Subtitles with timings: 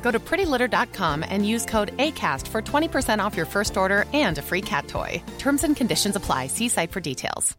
[0.00, 4.42] Go to prettylitter.com and use code ACAST for 20% off your first order and a
[4.42, 5.22] free cat toy.
[5.38, 6.46] Terms and conditions apply.
[6.46, 7.56] See site for details.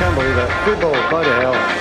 [0.00, 0.50] Can't believe it.
[0.64, 1.79] Football, bloody hell.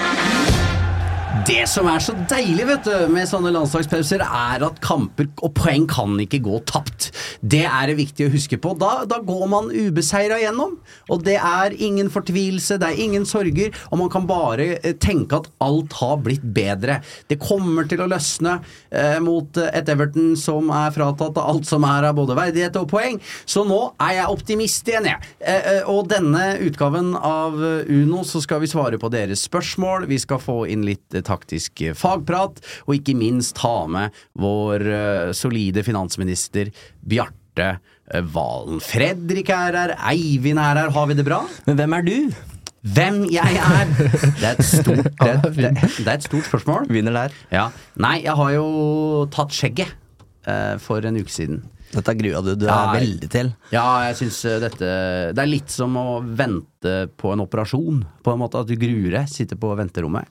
[1.49, 5.87] Det som er så deilig vet du, med sånne landslagspauser, er at kamper og poeng
[5.89, 7.07] kan ikke gå tapt.
[7.41, 8.75] Det er det viktig å huske på.
[8.77, 10.75] Da, da går man ubeseira gjennom.
[11.09, 15.39] Og det er ingen fortvilelse, det er ingen sorger, og man kan bare eh, tenke
[15.39, 16.99] at alt har blitt bedre.
[17.25, 18.59] Det kommer til å løsne
[18.93, 22.77] eh, mot eh, et Everton som er fratatt av alt som er av både verdighet
[22.77, 23.17] og poeng.
[23.49, 25.33] Så nå er jeg optimist igjen, jeg.
[25.41, 27.57] Eh, eh, og denne utgaven av
[27.89, 30.05] Uno så skal vi svare på deres spørsmål.
[30.13, 34.85] Vi skal få inn litt eh, taktisk eh, fagprat, og ikke minst ha med vår
[34.85, 37.71] eh, solide finansminister Bjarte
[38.11, 38.79] eh, Valen.
[38.83, 41.43] Fredrik er her, Eivind er her, har vi det bra?
[41.67, 42.15] Men hvem er du?
[42.79, 43.89] Hvem jeg er?
[44.39, 46.87] Det er et stort, det er, det, det er et stort spørsmål.
[46.91, 47.41] Vinner der.
[47.51, 47.65] Ja.
[47.99, 48.69] Nei, jeg har jo
[49.35, 49.91] tatt skjegget
[50.47, 51.59] uh, for en uke siden.
[51.89, 52.53] Dette grua du.
[52.53, 53.51] Er Ja, veldig til.
[53.73, 54.89] Ja, jeg syns dette
[55.33, 58.61] Det er litt som å vente på en operasjon, på en måte.
[58.61, 60.29] At du gruer deg, sitter på venterommet.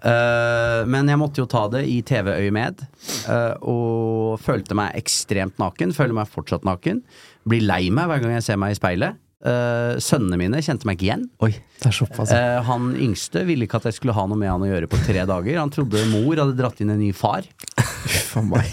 [0.00, 2.84] Eh, men jeg måtte jo ta det i TV-øyemed,
[3.28, 5.94] uh, og følte meg ekstremt naken.
[5.96, 7.02] Føler meg fortsatt naken.
[7.48, 9.21] Blir lei meg hver gang jeg ser meg i speilet.
[9.42, 11.24] Eh, sønnene mine kjente meg ikke igjen.
[11.42, 11.50] Oi,
[11.82, 12.30] det er såpass.
[12.30, 15.00] Eh, han yngste ville ikke at jeg skulle ha noe med han å gjøre på
[15.02, 15.58] tre dager.
[15.58, 17.48] Han trodde mor hadde dratt inn en ny far.
[18.32, 18.70] For meg.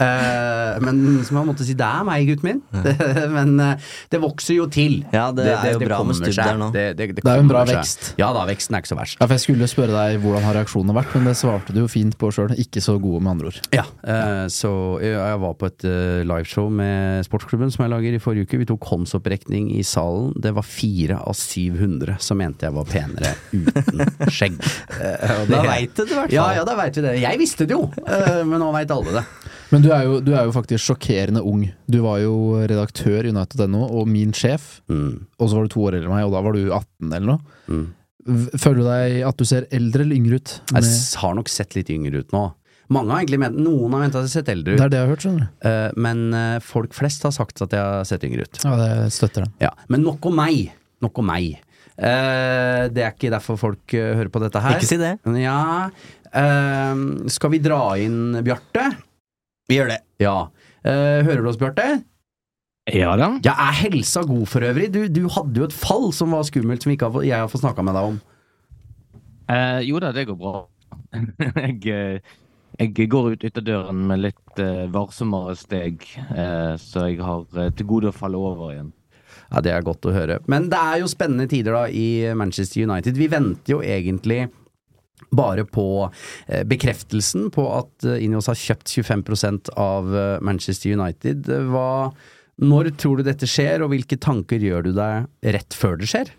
[0.00, 2.60] uh, men som han måtte si, det er meg, gutten min.
[3.36, 5.00] men eh, det vokser jo til.
[5.14, 6.68] Ja, det er jo bra med der nå.
[6.74, 7.80] Det, det, Det er jo en bra seg.
[7.80, 8.12] vekst.
[8.20, 9.18] Ja da, veksten er ikke så verst.
[9.18, 11.88] Ja, for Jeg skulle spørre deg hvordan har reaksjonene vært, men det svarte du jo
[11.92, 12.52] fint på sjøl.
[12.60, 13.60] Ikke så gode, med andre ord.
[13.74, 15.88] Ja, eh, så jeg, jeg var på et
[16.28, 18.60] liveshow med sportsklubben som jeg lager i forrige uke.
[18.62, 20.01] Vi tok håndsopprekning i salen.
[20.42, 24.02] Det var fire av 700 som mente jeg var penere uten
[24.36, 24.58] skjegg.
[24.98, 26.34] Eh, Da vet du det i hvert fall.
[26.36, 27.14] Ja, ja, da veit vi det.
[27.22, 29.24] Jeg visste det jo, eh, men nå veit alle det.
[29.72, 31.62] Men du er, jo, du er jo faktisk sjokkerende ung.
[31.88, 34.82] Du var jo redaktør i United.no, og min sjef.
[34.92, 35.22] Mm.
[35.40, 37.30] Og så var du to år eldre enn meg, og da var du 18 eller
[37.30, 37.58] noe.
[37.72, 37.86] Mm.
[38.60, 40.52] Føler du deg at du ser eldre eller yngre ut?
[40.76, 42.42] Med, Jeg har nok sett litt yngre ut nå.
[42.92, 44.78] Mange har egentlig ment, Noen har ment at jeg har sett eldre ut.
[44.80, 45.66] det er det jeg har hørt, skjønner du.
[45.70, 48.62] eh, men eh, folk flest har sagt at jeg har sett yngre ut.
[48.66, 49.52] Ja, det støtter den.
[49.64, 50.72] Ja, Men nok om meg.
[51.02, 51.56] Nok om meg.
[51.96, 54.78] Eh, det er ikke derfor folk hører på dette her.
[54.78, 55.16] Ikke si det.
[55.40, 55.90] Ja.
[57.32, 58.86] skal vi dra inn Bjarte?
[59.68, 60.00] Vi gjør det.
[60.22, 60.36] Ja.
[60.84, 62.02] Eh, hører du oss, Bjarte?
[62.90, 63.28] Ja da.
[63.46, 64.88] Ja, er helsa god for øvrig?
[64.90, 67.62] Du, du hadde jo et fall som var skummelt, som ikke har, jeg har fått
[67.62, 68.16] snakka med deg om.
[69.52, 70.64] Eh, jo da, det går bra.
[71.86, 72.22] jeg,
[72.82, 76.02] jeg går ut ytterdøren med litt eh, varsommere steg,
[76.34, 78.90] eh, så jeg har eh, til gode å falle over igjen.
[79.52, 80.38] Ja, Det er godt å høre.
[80.48, 83.16] Men det er jo spennende tider da i Manchester United.
[83.20, 84.46] Vi venter jo egentlig
[85.32, 85.86] bare på
[86.48, 91.48] eh, bekreftelsen på at eh, Ineos har kjøpt 25% av eh, Manchester United.
[91.48, 92.10] Eh, Hva,
[92.62, 96.32] når tror du dette skjer, og hvilke tanker gjør du deg rett før det skjer?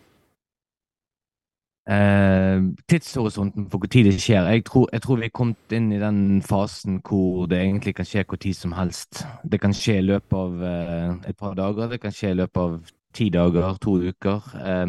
[1.84, 6.00] Eh, tidshorisonten for når det skjer jeg tror, jeg tror vi er kommet inn i
[6.00, 9.26] den fasen hvor det egentlig kan skje tid som helst.
[9.44, 12.62] Det kan skje i løpet av eh, et par dager, det kan skje i løpet
[12.62, 12.80] av
[13.14, 14.42] ti dager, to uker.
[14.64, 14.88] Eh,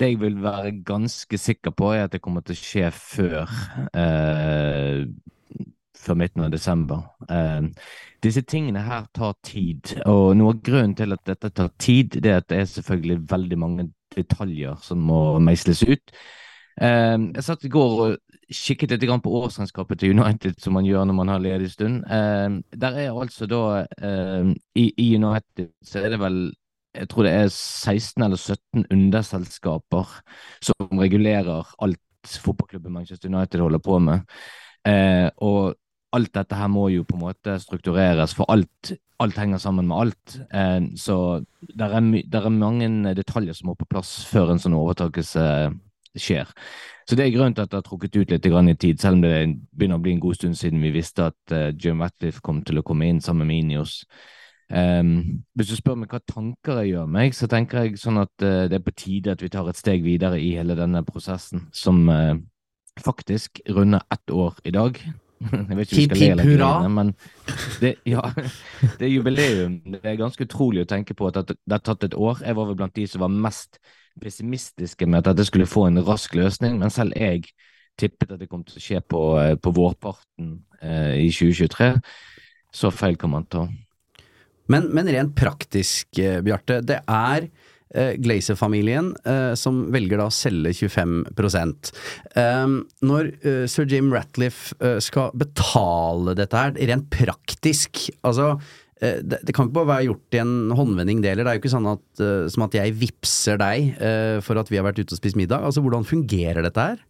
[0.00, 3.54] det jeg vil være ganske sikker på, er at det kommer til å skje før
[3.94, 5.06] eh,
[6.06, 7.06] før midten av desember.
[7.30, 7.70] Eh,
[8.22, 12.32] disse tingene her tar tid, og noe av grunnen til at dette tar tid, det
[12.32, 16.14] er at det er selvfølgelig veldig mange detaljer som må meisles ut.
[16.80, 21.08] Eh, jeg satt i går og kikket litt på årsregnskapet til United, som man gjør
[21.08, 22.04] når man har ledig stund.
[22.04, 23.64] Eh, der er altså da
[23.98, 26.46] eh, i, I United så er det vel
[26.96, 30.12] jeg tror det er 16 eller 17 underselskaper
[30.64, 32.00] som regulerer alt
[32.40, 34.20] fotballklubben Manchester United holder på med.
[34.88, 35.76] Eh, og
[36.14, 38.92] alt dette her må jo på en måte struktureres, for alt,
[39.22, 40.36] alt henger sammen med alt.
[40.54, 41.16] Eh, så
[41.60, 45.46] det er, er mange detaljer som må på plass før en sånn overtakelse
[46.16, 46.48] skjer.
[47.06, 49.22] Så det er grunnen til at det har trukket ut litt i tid, selv om
[49.22, 49.34] det
[49.76, 52.80] begynner å bli en god stund siden vi visste at eh, Jim Ratcliffe kom til
[52.80, 54.04] å komme inn sammen med Inios.
[54.66, 58.32] Um, hvis du spør meg hva tanker jeg gjør meg, så tenker jeg sånn at
[58.42, 61.68] uh, det er på tide at vi tar et steg videre i hele denne prosessen,
[61.70, 62.34] som uh,
[62.98, 64.98] faktisk runder ett år i dag.
[65.40, 67.12] Jeg vet ikke om vi skal le eller grine, men
[67.82, 68.22] det, ja,
[68.98, 69.78] det er jubileum.
[69.92, 72.40] Det er ganske utrolig å tenke på at det det har tatt et år.
[72.46, 73.80] Jeg var vel blant de som var mest
[74.22, 77.50] pessimistiske med at dette skulle få en rask løsning, men selv jeg
[78.00, 81.92] tippet at det kom til å skje på, eh, på vårparten eh, i 2023.
[82.76, 83.66] Så feil kan man ta.
[84.72, 86.80] Men, men rent praktisk, eh, Bjarte.
[86.84, 87.65] Det er eh,
[88.22, 91.24] Glazer-familien eh, som velger da å selge 25
[92.36, 98.54] um, Når eh, sir Jim Ratliff eh, skal betale dette her, rent praktisk altså
[99.00, 101.48] eh, det, det kan ikke bare være gjort i en håndvending, det heller.
[101.48, 104.72] Det er jo ikke sånn at, eh, som at jeg vippser deg eh, for at
[104.72, 105.64] vi har vært ute og spist middag.
[105.64, 107.04] Altså, Hvordan fungerer dette her?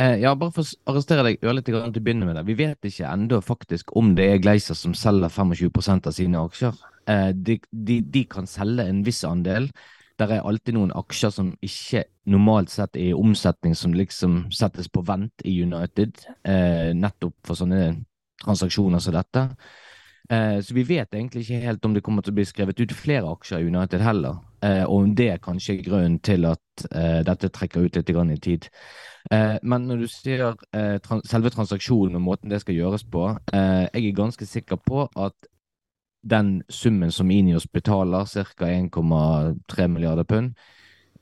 [0.00, 2.46] Eh, ja, bare for å arrestere deg ørlite grann til å begynne med det.
[2.48, 6.78] Vi vet ikke ennå faktisk om det er Gleiser som selger 25% av sine aksjer.
[7.10, 9.68] Eh, de, de, de kan selge en viss andel.
[10.20, 14.88] Der er alltid noen aksjer som ikke normalt sett er i omsetning, som liksom settes
[14.92, 17.92] på vent i United, eh, nettopp for sånne
[18.44, 19.46] transaksjoner som dette.
[20.30, 23.32] Så vi vet egentlig ikke helt om det kommer til å bli skrevet ut flere
[23.32, 27.50] aksjer i United heller, eh, og om det kanskje er grunnen til at eh, dette
[27.52, 28.68] trekker ut litt i tid.
[29.30, 33.26] Eh, men når du sier eh, tran selve transaksjonen og måten det skal gjøres på,
[33.52, 35.34] eh, jeg er ganske sikker på at
[36.22, 38.66] den summen som Inios betaler, ca.
[38.66, 40.54] 1,3 milliarder pund,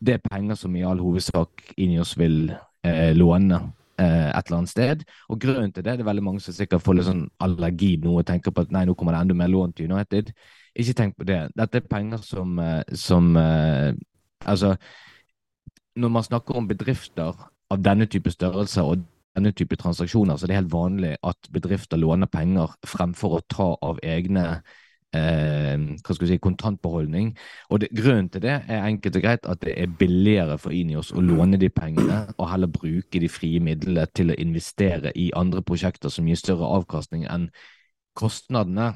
[0.00, 2.52] det er penger som i all hovedsak Inios vil
[2.84, 5.00] eh, låne et eller annet sted.
[5.26, 8.12] Og grunnen til det det er veldig mange som sikkert får litt sånn allergi nå
[8.20, 10.30] og tenker på at nei, nå kommer det enda mer lån til United.
[10.78, 11.40] Ikke tenk på det.
[11.58, 13.92] Dette er penger som, eh, som eh,
[14.46, 14.76] Altså,
[15.96, 17.34] når man snakker om bedrifter
[17.70, 19.00] av denne type størrelse og
[19.34, 23.66] denne type transaksjoner, så er det helt vanlig at bedrifter låner penger fremfor å ta
[23.82, 24.44] av egne
[25.12, 27.32] eh, hva skal si, kontantbeholdning.
[27.70, 31.10] Og det, Grunnen til det er enkelt og greit at det er billigere for Inios
[31.12, 35.66] å låne de pengene og heller bruke de frie midlene til å investere i andre
[35.66, 37.50] prosjekter som gir større avkastning enn
[38.18, 38.92] kostnadene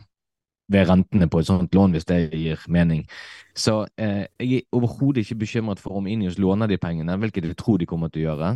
[0.73, 3.05] ved rentene på et sånt lån, hvis det gir mening.
[3.55, 7.59] Så eh, jeg er overhodet ikke bekymret for om Inios låner de pengene, hvilket jeg
[7.61, 8.55] tror de kommer til å gjøre.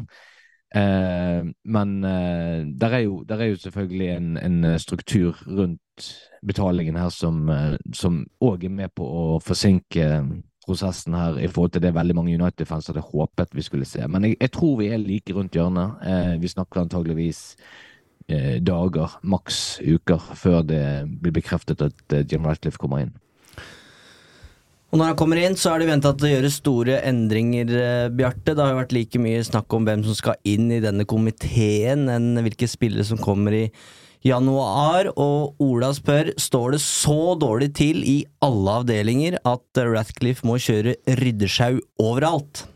[0.77, 6.11] Eh, men eh, der, er jo, der er jo selvfølgelig en, en struktur rundt
[6.47, 7.77] betalingen her som eh,
[8.45, 10.09] òg er med på å forsinke
[10.67, 14.03] prosessen her i forhold til det veldig mange United-fans hadde håpet vi skulle se.
[14.11, 16.03] Men jeg, jeg tror vi er like rundt hjørnet.
[16.03, 17.43] Eh, vi snakker antageligvis
[18.33, 20.83] eh, dager, maks uker, før det
[21.23, 23.15] blir bekreftet at eh, Jim Ratcliffe kommer inn.
[24.95, 28.09] Og når han kommer inn, så er det venta at det gjøres store endringer, eh,
[28.15, 28.55] Bjarte.
[28.55, 32.07] Det har jo vært like mye snakk om hvem som skal inn i denne komiteen,
[32.13, 33.65] enn hvilke spillere som kommer i
[34.27, 35.11] januar.
[35.19, 40.97] Og Ola spør står det så dårlig til i alle avdelinger at Ratcliffe må kjøre
[41.19, 42.67] ryddesjau overalt.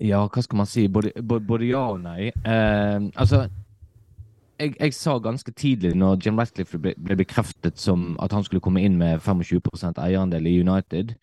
[0.00, 0.86] Ja, hva skal man si?
[0.88, 2.30] Både, både, ja og nei.
[2.46, 3.44] Uh, altså,
[4.58, 8.62] jeg, jeg sa ganske tidlig, når Jim Ratcliffe ble, ble bekreftet som at han skulle
[8.64, 11.14] komme inn med 25% eierandel i United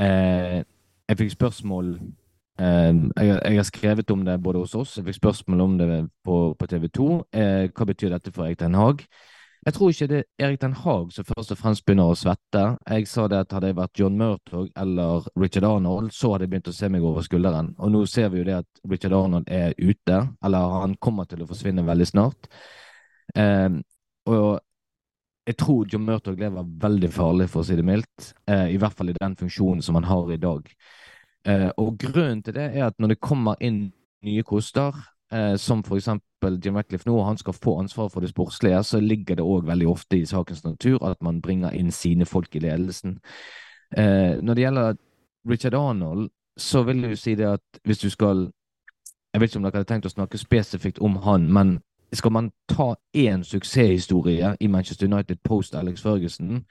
[0.00, 0.62] eh,
[1.08, 1.92] Jeg fikk spørsmål
[2.60, 5.90] eh, jeg, jeg har skrevet om det både hos oss, jeg fikk spørsmål om det
[6.24, 7.08] på, på TV 2.
[7.32, 9.04] Eh, hva betyr dette for Eik Ten Hag?
[9.66, 12.60] Jeg tror ikke det er Erik Den Haag som først og fremst begynner å svette.
[12.86, 16.52] Jeg sa det at hadde jeg vært John Murtog eller Richard Arnold, så hadde jeg
[16.52, 17.72] begynt å se meg over skulderen.
[17.82, 21.42] Og nå ser vi jo det at Richard Arnold er ute, eller han kommer til
[21.42, 22.46] å forsvinne veldig snart.
[23.34, 23.80] Eh,
[24.30, 24.46] og
[25.50, 28.30] jeg tror John Murtog lever veldig farlig, for å si det mildt.
[28.46, 30.70] Eh, I hvert fall i den funksjonen som han har i dag.
[31.42, 33.88] Eh, og grunnen til det er at når det kommer inn
[34.22, 34.94] nye koster,
[35.32, 39.00] eh, som for eksempel Jim Ratcliffe nå, han skal få ansvar for det sportslige, så
[39.00, 42.62] ligger det òg veldig ofte i sakens natur at man bringer inn sine folk i
[42.62, 43.18] ledelsen.
[43.96, 44.96] Eh, når det gjelder
[45.48, 48.50] Richard Arnold, så vil jeg jo si det at hvis du skal
[49.34, 51.74] Jeg vet ikke om dere hadde tenkt å snakke spesifikt om han, men
[52.12, 56.64] skal man ta én suksesshistorie i Manchester United post Alex Ferguson,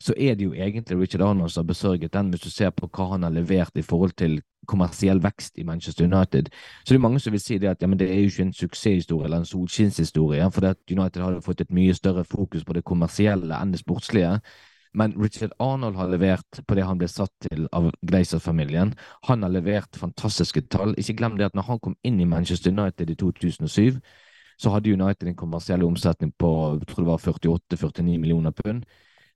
[0.00, 2.86] så er det jo egentlig Richard Arnold som har besørget den, hvis du ser på
[2.86, 4.38] hva han har levert i forhold til
[4.68, 6.50] kommersiell vekst i Manchester United.
[6.84, 8.52] Så det er mange som vil si det at ja, det er jo ikke en
[8.52, 13.58] suksesshistorie eller en solskinnshistorie, for United har fått et mye større fokus på det kommersielle
[13.58, 14.38] enn det sportslige.
[14.94, 18.94] Men Richard Arnold har levert på det han ble satt til av Glazer-familien.
[19.28, 20.94] Han har levert fantastiske tall.
[20.98, 24.00] Ikke glem det at når han kom inn i Manchester United i 2007,
[24.58, 28.84] så hadde United en kommersiell omsetning på jeg tror det var 48-49 millioner pund.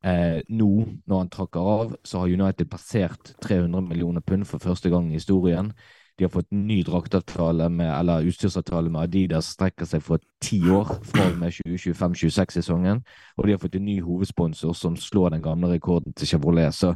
[0.04, 0.70] Eh, nå,
[1.06, 5.18] når han trakker av, så har United passert 300 millioner pund for første gang i
[5.20, 5.72] historien.
[6.18, 10.90] De har fått ny draktavtale med, eller utstyrsavtale med Adidas strekker seg for ti år,
[11.08, 13.00] fra og med 2025-26-sesongen.
[13.36, 16.74] Og de har fått en ny hovedsponsor som slår den gamle rekorden til Chevrolet.
[16.74, 16.92] Så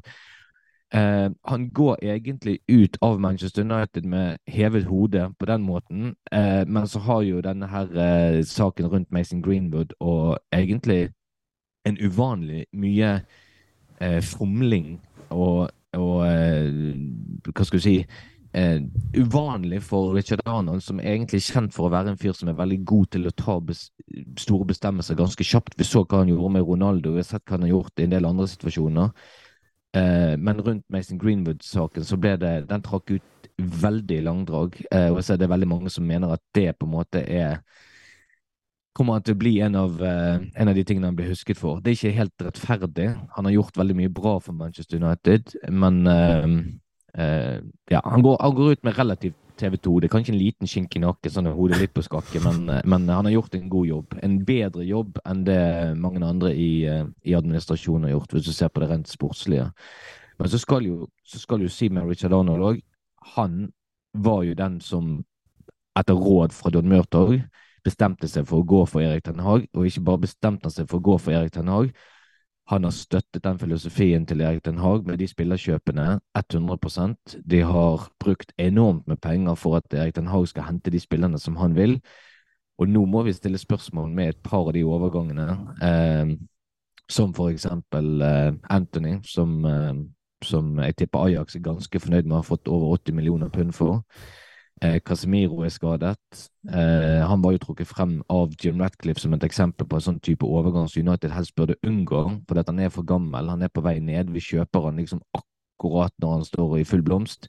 [0.93, 6.15] eh, han går egentlig ut av Manchester United med hevet hode på den måten.
[6.33, 11.16] Eh, men så har jo denne her eh, saken rundt Mason Greenwood og egentlig
[11.87, 13.13] en uvanlig mye
[14.01, 14.97] eh, fromling
[15.31, 16.97] og, og eh,
[17.47, 17.97] hva skal du si
[18.57, 18.81] eh,
[19.17, 22.59] uvanlig for Richard Arnold, som er egentlig kjent for å være en fyr som er
[22.59, 23.89] veldig god til å ta bes
[24.41, 25.77] store bestemmelser ganske kjapt.
[25.79, 28.07] Vi så hva han gjorde med Ronaldo, vi har sett hva han har gjort i
[28.07, 29.11] en del andre situasjoner.
[29.97, 34.81] Eh, men rundt Mason Greenwood-saken så ble det Den trakk ut veldig langdrag.
[34.91, 37.63] Eh, og så er det veldig mange som mener at det på en måte er
[38.97, 41.61] kommer han til å bli en av, uh, en av, de tingene han blir husket
[41.61, 41.81] for.
[41.83, 43.09] Det er ikke helt rettferdig.
[43.37, 46.47] Han har gjort veldig mye bra for Manchester United, men uh,
[47.19, 47.59] uh,
[47.93, 49.95] ja, han går, han går, ut med relativt TV 2.
[50.01, 53.07] Det er kanskje en liten skink i nakken, sånn hodet litt på skakke, men, men,
[53.09, 54.19] han har gjort en god jobb.
[54.27, 55.63] En bedre jobb enn det
[56.01, 56.85] mange andre i,
[57.25, 59.71] i administrasjonen har gjort, hvis du ser på det rent sportslige.
[60.37, 62.83] Men så skal jo, så skal jo si med Richard Arnold òg,
[63.37, 63.71] han
[64.13, 65.17] var jo den som
[65.97, 67.39] etter råd fra Don Murtog
[67.87, 71.01] bestemte seg for å gå for Erik Ten Hag, og ikke bare bestemte seg for
[71.01, 71.95] å gå for Erik Ten Hag,
[72.67, 78.09] han har støttet den filosofien til Erik Den Haag med de spillerkjøpene 100% De har
[78.19, 81.77] brukt enormt med penger for at Erik Den Haag skal hente de spillerne som han
[81.77, 82.01] vil.
[82.79, 85.47] Og nå må vi stille spørsmål med et par av de overgangene,
[85.83, 86.35] eh,
[87.09, 89.95] som for eksempel eh, Anthony, som, eh,
[90.43, 93.73] som jeg tipper Ajax er ganske fornøyd med å ha fått over 80 millioner pund
[93.79, 94.03] for.
[94.83, 96.51] Eh, Casemiro er skadet.
[96.69, 100.19] Eh, han var jo trukket frem av Jim Ratcliffe som et eksempel på en sånn
[100.21, 103.49] type overgang som United helst burde unngå, fordi han er for gammel.
[103.49, 104.35] Han er på vei ned.
[104.35, 107.49] Vi kjøper han liksom akkurat når han står i full blomst,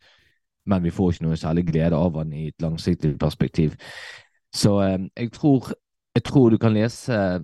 [0.65, 3.75] men vi får ikke noe særlig glede av han i et langsiktig perspektiv.
[4.55, 5.73] Så eh, jeg, tror,
[6.15, 7.41] jeg tror du kan lese,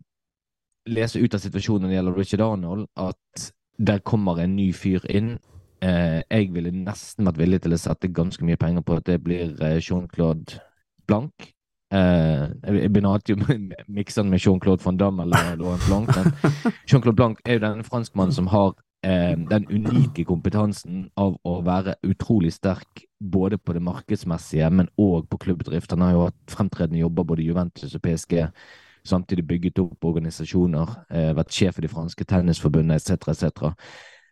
[0.87, 3.51] lese ut av situasjonen når det gjelder Richard Arnold, at
[3.83, 5.35] der kommer en ny fyr inn
[5.83, 9.57] jeg ville nesten vært villig til å sette ganske mye penger på at det blir
[9.59, 10.61] eh, Jean-Claude
[11.07, 11.49] Blanc.
[11.93, 13.57] Eh, jeg begynner alltid å
[13.91, 16.31] mikse den med Jean-Claude van Damme eller Laurent Blanc, men
[16.89, 18.71] Jean-Claude Blanc er jo den franskmannen som har
[19.05, 25.27] eh, den unike kompetansen av å være utrolig sterk både på det markedsmessige, men òg
[25.29, 25.93] på klubbdrift.
[25.93, 28.41] Han har jo hatt fremtredende jobber både i Juventus og PSG
[29.03, 33.73] samtidig bygget opp organisasjoner, eh, vært sjef i det franske tennisforbundet etc., etc.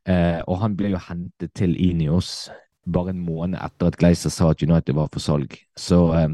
[0.10, 2.50] Eh, og han ble jo hentet til Inios
[2.89, 5.53] bare en måned etter at Gleiser sa at United var for salg.
[5.77, 6.29] Så eh,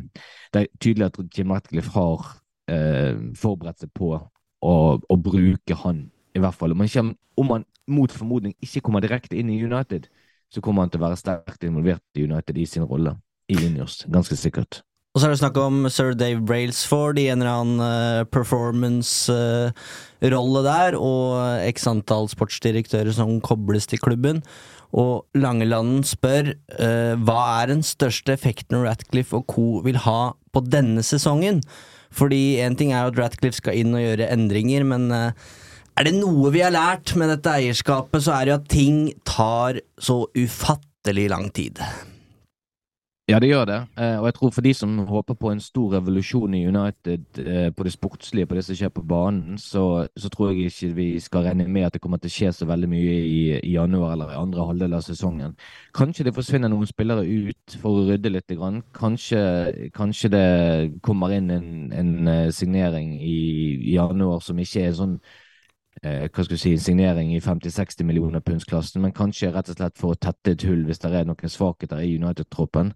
[0.53, 2.29] det er tydelig at Jim Ratcliffe har
[2.71, 6.74] eh, forberedt seg på å, å, bruke han, i hvert fall.
[6.74, 10.07] Om han, kommer, om han mot formodning ikke kommer direkte inn i United,
[10.53, 13.17] så kommer han til å være sterkt involvert i United i sin rolle
[13.51, 14.81] i Inios, ganske sikkert.
[15.17, 20.62] Og så er det snakk om sir Dave Brailsford i en eller annen uh, performance-rolle
[20.62, 24.45] uh, der, og x antall sportsdirektører som kobles til klubben.
[24.93, 29.81] Og Langelanden spør uh, hva er den største effekten Ratcliffe og co.
[29.88, 31.65] vil ha på denne sesongen?
[32.13, 35.33] Fordi én ting er at Ratcliffe skal inn og gjøre endringer, men er
[36.05, 39.81] det noe vi har lært med dette eierskapet, så er det jo at ting tar
[39.97, 41.81] så ufattelig lang tid.
[43.27, 43.77] Ja, det gjør det.
[44.00, 47.74] Eh, og jeg tror for de som håper på en stor revolusjon i United eh,
[47.75, 51.07] på det sportslige, på det som skjer på banen, så, så, tror jeg ikke vi
[51.19, 54.13] skal regne med at det kommer til å skje så veldig mye i, i januar
[54.13, 55.57] eller i andre halvdel av sesongen.
[56.00, 58.55] Kanskje det forsvinner noen spillere ut for å rydde litt.
[58.96, 59.41] Kanskje,
[59.91, 60.48] kanskje det
[61.03, 65.19] kommer inn en, en eh, signering i januar som ikke er sånn
[66.03, 69.97] eh, hva skal du si, signering i 50-60 millioner pundsklassen, men kanskje rett og slett
[69.97, 72.93] for å tette et hull hvis det er noen svakheter i United-troppen.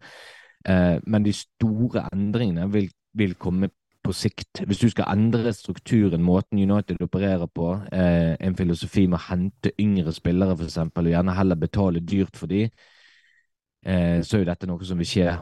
[0.69, 4.63] Eh, men de store endringene vil, vil, komme på sikt.
[4.65, 9.73] Hvis du skal endre strukturen, måten United opererer på, eh, en filosofi med å hente
[9.79, 12.69] yngre spillere f.eks., og gjerne heller betale dyrt for dem,
[13.85, 15.35] eh, så er jo dette noe som vil skje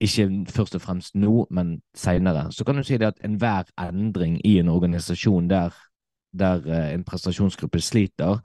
[0.00, 2.52] ikke først og fremst nå, men seinere.
[2.52, 5.74] Så kan du si det at enhver endring i en organisasjon der
[6.38, 8.40] der eh, en prestasjonsgruppe sliter,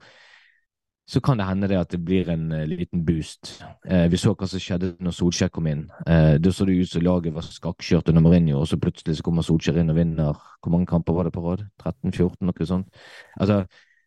[1.07, 3.57] så kan det hende det at det blir en uh, liten boost.
[3.83, 5.81] Uh, vi så hva som skjedde når Solskjær kom inn.
[6.07, 9.43] Da så det ut som laget var skakkjørt under Mourinho, og så plutselig så kommer
[9.43, 11.65] Solskjær inn og vinner Hvor mange kamper var det på rad?
[11.83, 12.87] 13-14, noe sånt?
[13.35, 13.65] Altså,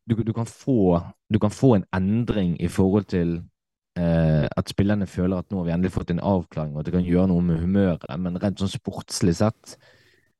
[0.08, 3.42] du, du, kan få, du, kan få, en endring i forhold til
[3.96, 7.04] at spillerne føler at nå har vi endelig fått en avklaring, og at det kan
[7.04, 9.78] gjøre noe med humøret, men rent sånn sportslig sett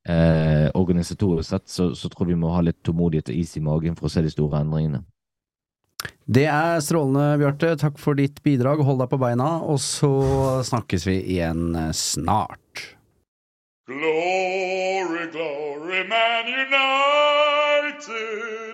[0.07, 3.97] organisatorisk sett, så, så tror jeg vi må ha litt tålmodighet og is i magen
[3.99, 5.03] for å se de store endringene.
[6.27, 7.77] Det er strålende, Bjarte.
[7.79, 8.83] Takk for ditt bidrag.
[8.83, 10.11] Hold deg på beina, og så
[10.67, 12.83] snakkes vi igjen eh, snart.
[13.87, 18.66] Glory, glory, Man United.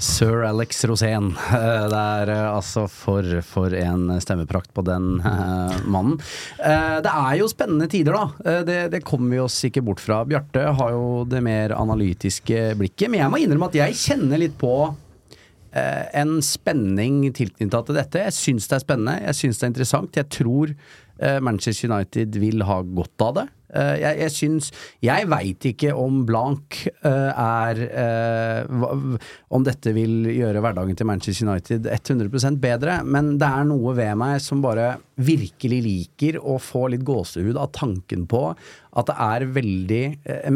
[0.00, 1.30] Sir Alex Rosén.
[1.36, 6.16] Eh, det er eh, altså for, for en stemmeprakt på den uh, mannen.
[6.56, 8.56] Det er jo spennende tider, da.
[8.64, 10.22] Det, det, kommer vi oss ikke bort fra.
[10.28, 14.58] Bjarte har jo det mer analytiske blikket, men jeg må innrømme at jeg kjenner litt
[14.60, 14.74] på
[15.72, 18.24] Eh, en spenning tilknyttet til dette.
[18.26, 20.18] Jeg syns det er spennende, jeg syns det er interessant.
[20.18, 23.46] Jeg tror eh, Manchester United vil ha godt av det.
[23.70, 24.70] Eh, jeg, jeg syns
[25.04, 27.80] Jeg veit ikke om blank er
[28.66, 34.18] Om dette vil gjøre hverdagen til Manchester United 100% bedre, men det er noe ved
[34.18, 39.48] meg som bare virkelig liker å få litt gåsehud av tanken på at det er
[39.54, 40.04] veldig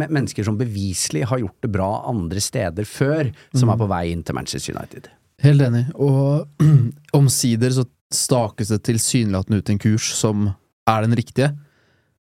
[0.01, 4.25] mennesker som beviselig har gjort det bra andre steder før, som er på vei inn
[4.27, 5.11] til Manchester United.
[5.45, 6.47] Helt enig, og
[7.19, 10.49] omsider så stakes det tilsynelatende ut en kurs som
[10.89, 11.51] er den riktige.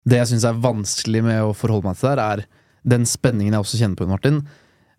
[0.08, 2.44] Det jeg syns er vanskelig med å forholde meg til der, er
[2.88, 4.40] den spenningen jeg også kjenner på, Martin.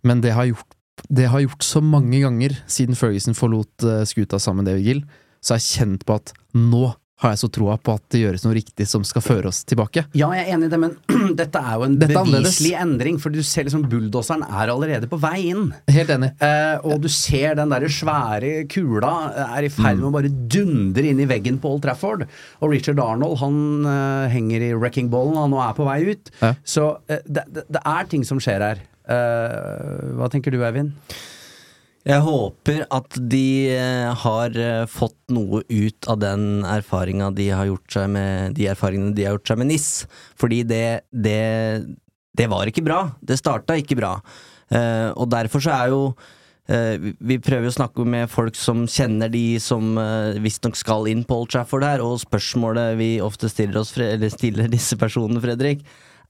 [0.05, 0.77] Men det har gjort,
[1.09, 5.03] det har gjort så mange ganger siden Ferguson forlot uh, skuta sammen med David Gill,
[5.41, 6.91] så har jeg kjent på at nå
[7.21, 10.03] har jeg så troa på at det gjøres noe riktig som skal føre oss tilbake.
[10.17, 10.95] Ja, jeg er enig i det, men
[11.41, 15.19] dette er jo en dette beviselig endring, for du ser liksom bulldoseren er allerede på
[15.21, 15.69] vei inn.
[15.91, 16.31] Helt enig.
[16.41, 19.13] Eh, og du ser den der svære kula
[19.51, 20.09] er i ferd med mm.
[20.09, 22.25] å bare dundre inn i veggen på Old Trafford.
[22.61, 23.59] Og Richard Arnold han
[23.91, 26.33] eh, henger i wrecking ballen, han nå er på vei ut.
[26.41, 26.55] Ja.
[26.65, 28.87] Så eh, det, det, det, er ting som skjer her.
[29.11, 30.93] Uh, hva tenker du, Eivind?
[32.01, 37.67] Jeg håper at de eh, har eh, fått noe ut av den erfaringa de har
[37.69, 39.89] gjort seg med de erfaringene de har gjort seg med NIS.
[40.41, 41.41] Fordi det, det,
[42.37, 43.03] det var ikke bra.
[43.21, 44.15] Det starta ikke bra.
[44.71, 46.03] Uh, og derfor så er jo
[46.71, 49.97] Vi prøver å snakke med folk som kjenner de som
[50.39, 53.91] visstnok skal inn på Old Trafford her, og spørsmålet vi ofte stiller, oss,
[54.31, 55.81] stiller disse personene, Fredrik,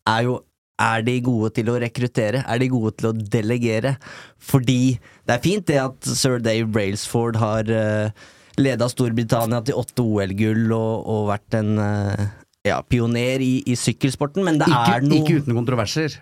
[0.09, 0.39] er jo
[0.81, 2.43] er de gode til å rekruttere?
[2.45, 3.95] Er de gode til å delegere?
[4.41, 9.77] Fordi det er fint det at sir Dave Brailsford har uh, eh, leda Storbritannia til
[9.79, 12.25] åtte OL-gull og, og, vært en uh,
[12.67, 16.19] ja, pioner i, i, sykkelsporten, men det ikke, er noe Ikke uten kontroverser.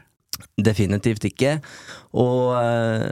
[0.60, 1.58] Definitivt ikke.
[2.20, 3.10] Og, uh,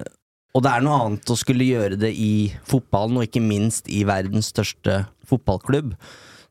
[0.56, 4.04] og det er noe annet å skulle gjøre det i fotballen, og ikke minst i
[4.08, 5.94] verdens største fotballklubb.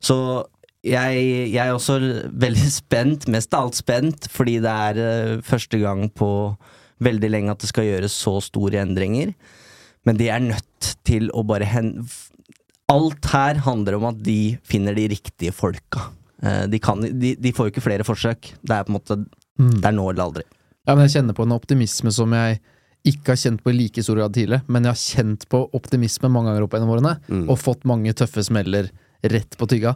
[0.03, 0.17] Så
[0.85, 1.21] jeg,
[1.53, 1.97] jeg, er også
[2.31, 6.29] veldig spent, mest av alt spent, fordi det er uh, første gang på
[7.03, 9.33] veldig lenge at det skal gjøres så store endringer.
[10.07, 11.95] Men de er nødt til å bare hen...
[12.87, 16.07] Alt her handler om at de finner de riktige folka.
[16.43, 18.53] Uh, de, kan, de, de, får jo ikke flere forsøk.
[18.61, 19.77] Det er på en måte mm.
[19.81, 20.47] Det er nå eller aldri.
[20.87, 22.61] Ja, men jeg kjenner på en optimisme som jeg
[23.07, 26.29] ikke har kjent på i like stor grad tidligere, men jeg har kjent på optimisme
[26.31, 27.43] mange ganger opp gjennom årene, mm.
[27.51, 28.89] og fått mange tøffe smeller
[29.23, 29.93] rett på tygga.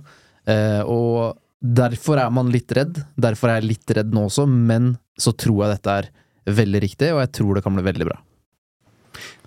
[0.49, 3.03] Eh, og derfor er man litt redd.
[3.19, 6.11] Derfor er jeg litt redd nå også, men så tror jeg dette er
[6.51, 8.17] veldig riktig, og jeg tror det kan bli veldig bra.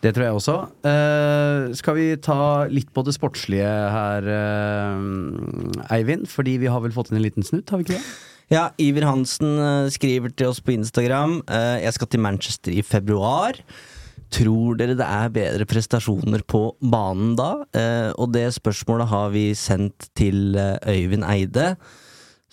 [0.04, 0.54] Det tror jeg også.
[0.84, 6.28] Uh, skal vi ta litt på det sportslige her, uh, Eivind?
[6.30, 8.04] Fordi vi har vel fått inn en liten snutt, har vi ikke det?
[8.52, 9.56] Ja, Iver Hansen
[9.90, 11.38] skriver til oss på Instagram.
[11.48, 13.58] Uh, jeg skal til Manchester i februar.
[14.34, 17.50] Tror dere det er bedre prestasjoner på banen da?
[17.76, 21.74] Eh, og det spørsmålet har vi sendt til eh, Øyvind Eide.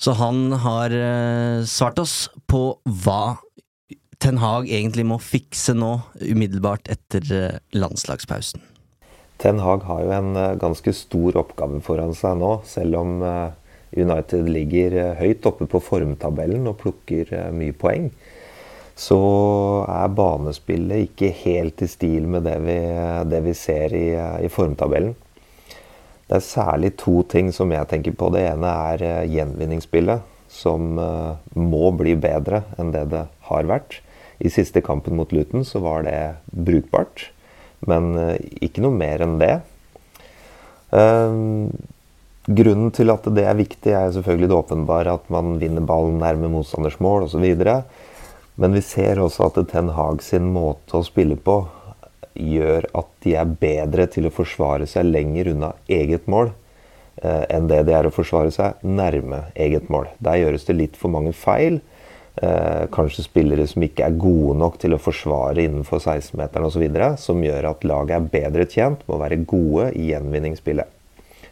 [0.02, 3.38] Så han har eh, svart oss på hva
[4.22, 8.62] Ten Hag egentlig må fikse nå, umiddelbart etter eh, landslagspausen.
[9.42, 13.16] Ten Hag har jo en eh, ganske stor oppgave foran seg nå, selv om
[13.92, 18.12] United ligger høyt oppe på formtabellen og plukker mye poeng
[18.98, 19.18] så
[19.90, 22.78] er banespillet ikke helt i stil med det vi,
[23.32, 24.08] det vi ser i,
[24.44, 25.16] i, formtabellen.
[26.28, 28.30] Det er særlig to ting som jeg tenker på.
[28.32, 34.00] Det ene er eh, gjenvinningsspillet, som uh, må bli bedre enn det det har vært.
[34.40, 36.20] I siste kampen mot Luton så var det
[36.52, 37.30] brukbart,
[37.88, 39.56] men uh, ikke noe mer enn det.
[42.52, 46.50] Grunnen til at det er viktig, er selvfølgelig det åpenbare at man vinner ballen nærme
[46.52, 47.46] motstanders mål osv.
[48.56, 51.62] Men vi ser også at Ten Hag sin måte å spille på
[52.34, 56.52] gjør at de er bedre til å forsvare seg lenger unna eget mål
[57.22, 60.10] eh, enn det de er å forsvare seg nærme eget mål.
[60.24, 61.82] Der gjøres det litt for mange feil.
[62.42, 66.86] Eh, kanskje spillere som ikke er gode nok til å forsvare innenfor 16-meteren osv.
[67.20, 71.00] Som gjør at laget er bedre tjent med å være gode i gjenvinningsspillet.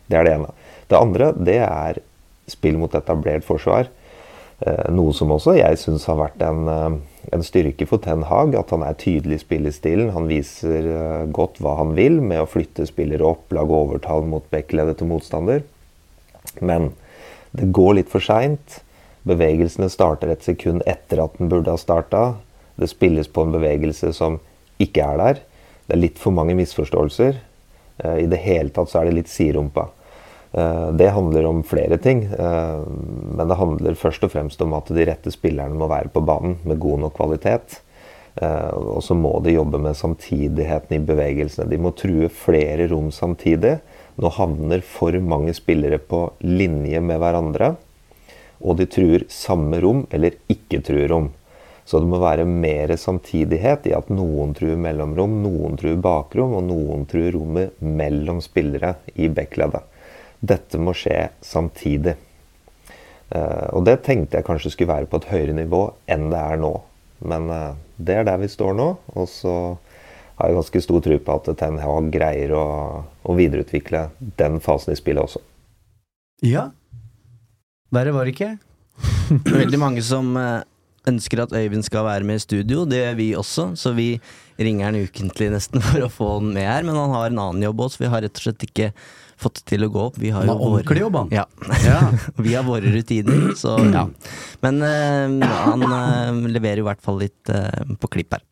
[0.10, 0.54] Det er det ene.
[0.90, 2.00] Det andre det er
[2.50, 3.92] spill mot etablert forsvar.
[4.60, 6.98] Eh, noe som også jeg syns har vært en, eh,
[7.32, 8.56] en, styrke for Ten Hag.
[8.60, 10.12] At han er tydelig i spillestilen.
[10.12, 14.44] Han viser eh, godt hva han vil med å flytte spillere opp, lage overtall mot
[14.52, 15.64] backleddet til motstander.
[16.60, 16.92] Men
[17.56, 18.82] det går litt for seint.
[19.28, 22.24] Bevegelsene starter et sekund etter at den burde ha starta.
[22.80, 24.40] Det spilles på en bevegelse som
[24.80, 25.40] ikke er der.
[25.88, 27.40] Det er litt for mange misforståelser.
[28.00, 29.90] I det hele tatt så er det litt sidrumpa.
[30.52, 32.80] Eh, det handler om flere ting, eh,
[33.36, 36.58] men det handler først og fremst om at de rette spillerne må være på banen
[36.66, 37.82] med god nok kvalitet.
[38.42, 41.70] Eh, og så må de jobbe med samtidigheten i bevegelsene.
[41.70, 43.80] De må true flere rom samtidig.
[44.20, 47.76] Nå havner for mange spillere på linje med hverandre.
[48.60, 51.30] Og de truer samme rom, eller ikke truer rom.
[51.86, 56.68] Så det må være mer samtidighet i at noen truer mellomrom, noen truer bakrom, og
[56.68, 59.89] noen truer rommet mellom spillere i backleddet.
[60.40, 62.16] Dette må skje samtidig.
[63.30, 66.62] Uh, og det tenkte jeg kanskje skulle være på et høyere nivå enn det er
[66.62, 66.72] nå.
[67.30, 68.88] Men uh, det er der vi står nå.
[69.20, 69.54] Og så
[70.40, 72.66] har jeg ganske stor tro på at Ten Hag greier å,
[73.28, 74.08] å, videreutvikle
[74.40, 75.44] den fasen i spillet også.
[76.48, 76.70] Ja.
[77.92, 78.54] Verre var det ikke.
[79.60, 80.64] Veldig mange som uh,
[81.10, 82.86] ønsker at Øyvind skal være med i studio.
[82.88, 84.14] Det gjør vi også, så vi
[84.60, 86.88] ringer han ukentlig nesten for å få han med her.
[86.88, 88.94] Men han har en annen jobb òg, så vi har rett og slett ikke
[89.40, 90.20] fått til å gå opp.
[90.20, 91.34] Vi har jo ordentlig jobb, han.
[91.34, 91.46] Ja.
[91.86, 92.00] ja.
[92.46, 94.06] vi har våre rutiner, så ja.
[94.66, 98.46] Men uh, han uh, leverer i hvert fall litt uh, på klipp her.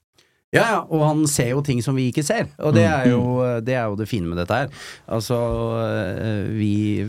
[0.55, 3.19] Ja, ja, og han ser jo ting som vi ikke ser, og det er jo
[3.67, 4.69] det, er jo det fine med dette her.
[5.11, 5.35] Altså,
[6.55, 7.03] vi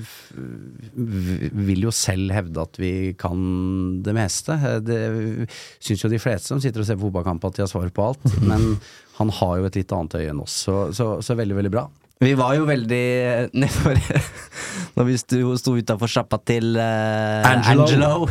[1.55, 3.39] vil jo selv hevde at vi kan
[4.03, 4.59] det meste.
[4.83, 4.99] Det
[5.79, 8.09] syns jo de fleste som sitter og ser på fotballkamp at de har svar på
[8.11, 8.73] alt, men
[9.21, 11.87] han har jo et litt annet øye enn oss, så, så, så veldig, veldig bra.
[12.23, 13.07] Vi var jo veldig
[13.63, 13.99] nedfor
[14.99, 17.87] Når vi sto, sto utafor sjappa til uh, Angelo.
[17.87, 18.29] Angelo.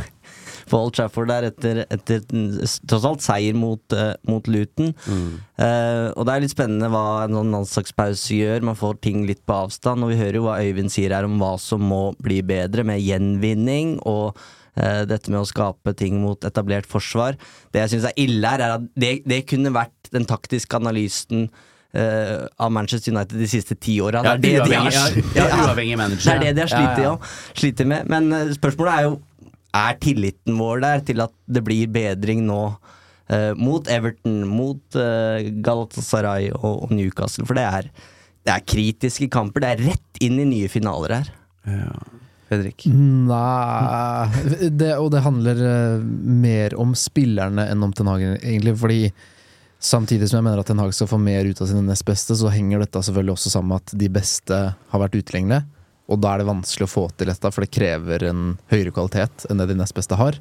[0.68, 4.92] på Old Trafford der etter, etter tross alt seier mot, uh, mot Luton.
[5.08, 5.30] Mm.
[5.56, 8.66] Uh, og det er litt spennende hva en sånn landslagspause gjør.
[8.68, 10.04] Man får ting litt på avstand.
[10.04, 13.04] Og vi hører jo hva Øyvind sier her om hva som må bli bedre med
[13.04, 14.00] gjenvinning.
[14.04, 14.36] og
[14.78, 17.34] dette med å skape ting mot etablert forsvar.
[17.74, 21.48] Det jeg syns er ille her, er at det, det kunne vært den taktiske analysen
[21.94, 24.22] av Manchester United de siste ti åra.
[24.26, 26.28] Ja, det, det, de ja, uavhengig manager.
[26.28, 27.14] Det er det de har slitt, ja,
[27.58, 28.10] sliter med.
[28.12, 29.16] Men uh, spørsmålet er jo
[29.78, 35.00] er tilliten vår der til at det blir bedring nå uh, mot Everton, mot
[35.64, 37.48] Galatasaray og, og, Newcastle?
[37.48, 37.90] For det er,
[38.46, 39.64] det er kritiske kamper.
[39.64, 41.34] Det er rett inn i nye finaler her.
[41.68, 41.92] Ja.
[42.48, 42.86] Fredrik?
[42.88, 44.28] Nei
[44.72, 45.58] det, Og det handler
[46.00, 48.78] mer om spillerne enn om Ten Hagen, egentlig.
[48.80, 49.02] Fordi
[49.78, 52.36] Samtidig som jeg mener at Ten Hag skal få mer ut av sine nest beste,
[52.36, 55.68] så henger dette selvfølgelig også sammen med at de beste har vært utilgjengelige.
[56.08, 59.46] Og da er det vanskelig å få til dette, for det krever en høyere kvalitet
[59.52, 60.40] enn det de nest beste har.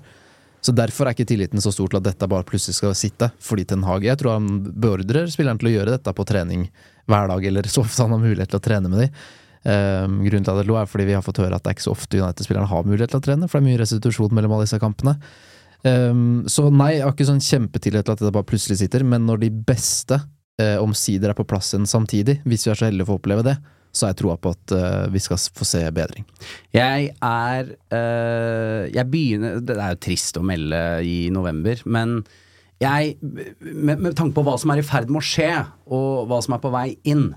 [0.65, 3.29] Så Derfor er ikke tilliten så stor til at dette bare plutselig skal sitte.
[3.45, 6.69] Fordi Ten Hag jeg tror han beordrer spilleren til å gjøre dette på trening
[7.07, 9.21] hver dag, eller så ofte han har mulighet til å trene med dem.
[9.67, 11.75] Um, grunnen til at det lå er fordi vi har fått høre at det er
[11.75, 14.55] ikke så ofte United-spillerne har mulighet til å trene, for det er mye restitusjon mellom
[14.55, 15.17] alle disse kampene.
[15.85, 19.27] Um, så nei, jeg har ikke sånn kjempetillit til at det bare plutselig sitter, men
[19.29, 23.07] når de beste uh, omsider er på plass igjen samtidig, hvis vi er så heldige
[23.07, 23.57] å få oppleve det,
[23.97, 26.27] så har jeg troa på at uh, vi skal få se bedring.
[26.77, 32.19] Jeg er uh, Jeg begynner Det er jo trist å melde i november, men
[32.83, 35.53] jeg, med, med tanke på hva som er i ferd med å skje,
[35.89, 37.31] og hva som er på vei inn,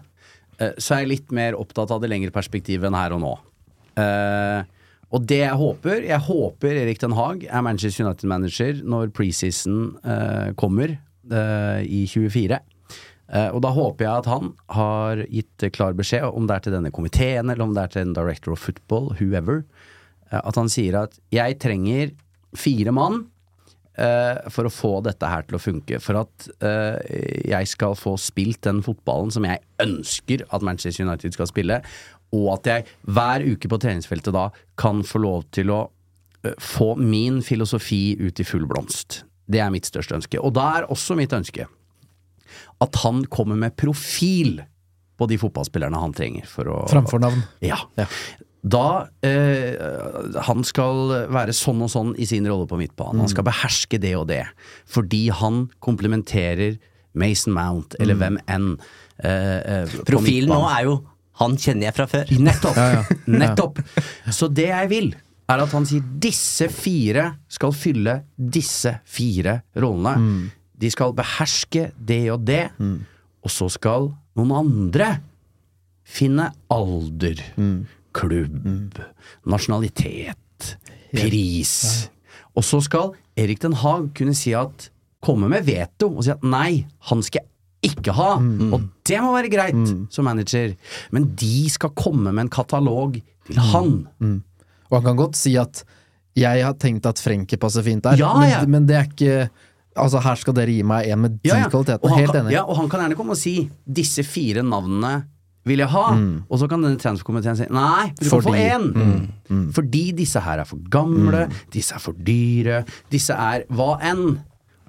[0.60, 3.32] så er jeg litt mer opptatt av det lengre perspektivet enn her og nå.
[3.96, 4.68] Uh,
[5.10, 10.52] og det jeg håper Jeg håper Erik Den Haag er Manchester United-manager når preseason uh,
[10.60, 10.94] kommer
[11.32, 12.60] uh, i 24.
[13.30, 16.78] Uh, og da håper jeg at han har gitt klar beskjed, om det er til
[16.78, 19.64] denne komiteen eller om det er til en director of football, whoever,
[20.30, 22.12] at han sier at 'jeg trenger
[22.54, 23.26] fire mann'
[24.54, 25.98] for å få dette her til å funke.
[26.00, 31.50] For at jeg skal få spilt den fotballen som jeg ønsker at Manchester United skal
[31.50, 31.82] spille
[32.36, 36.94] og at jeg hver uke på treningsfeltet da kan få lov til å uh, få
[37.00, 39.24] min filosofi ut i full blomst.
[39.50, 40.42] Det er mitt største ønske.
[40.42, 41.66] Og da er også mitt ønske
[42.80, 44.62] at han kommer med profil
[45.20, 47.42] på de fotballspillerne han trenger for å Framfor navn.
[47.66, 47.82] Ja.
[48.00, 48.06] ja.
[48.60, 49.76] Da eh,
[50.48, 53.20] Han skal være sånn og sånn i sin rolle på midtbanen.
[53.20, 53.26] Mm.
[53.26, 54.44] Han skal beherske det og det.
[54.90, 56.80] Fordi han komplementerer
[57.20, 58.74] Mason Mount, eller hvem enn.
[59.24, 61.00] eh, eh, Profilen nå er jo
[61.40, 62.32] Han kjenner jeg fra før.
[62.50, 62.78] Nettopp!
[62.78, 63.18] Ja, ja.
[63.42, 63.82] Nettopp.
[64.36, 65.10] Så det jeg vil,
[65.50, 70.50] er at han sier disse fire skal fylle disse fire rollene.
[70.80, 75.10] De skal beherske det og det, og så skal noen andre
[76.10, 77.42] finne alder,
[78.16, 79.02] klubb,
[79.50, 80.78] nasjonalitet,
[81.12, 81.74] pris.
[82.58, 84.90] Og så skal Erik Den Haag kunne si at
[85.24, 87.50] komme med veto og si at nei, han skal jeg
[87.86, 88.34] ikke ha,
[88.74, 90.74] og det må være greit som manager,
[91.16, 93.16] men de skal komme med en katalog
[93.48, 93.94] til han.
[94.90, 95.84] Og han kan godt si at
[96.40, 98.62] jeg har tenkt at Frenke passer fint der, Ja, ja.
[98.62, 99.50] Men, men det er ikke
[100.00, 102.16] Altså, her skal dere gi meg en med de Ja, kvalitetene.
[102.16, 102.54] Helt kan, enig.
[102.56, 105.26] Ja, og han kan gjerne komme og si 'disse fire navnene
[105.66, 106.14] vil jeg ha',
[106.48, 108.86] og så kan denne transferkomiteen si 'nei, du kan få én.
[108.94, 109.74] Mm, mm.
[109.74, 114.40] Fordi disse her er for gamle, disse er for dyre, disse er hva enn.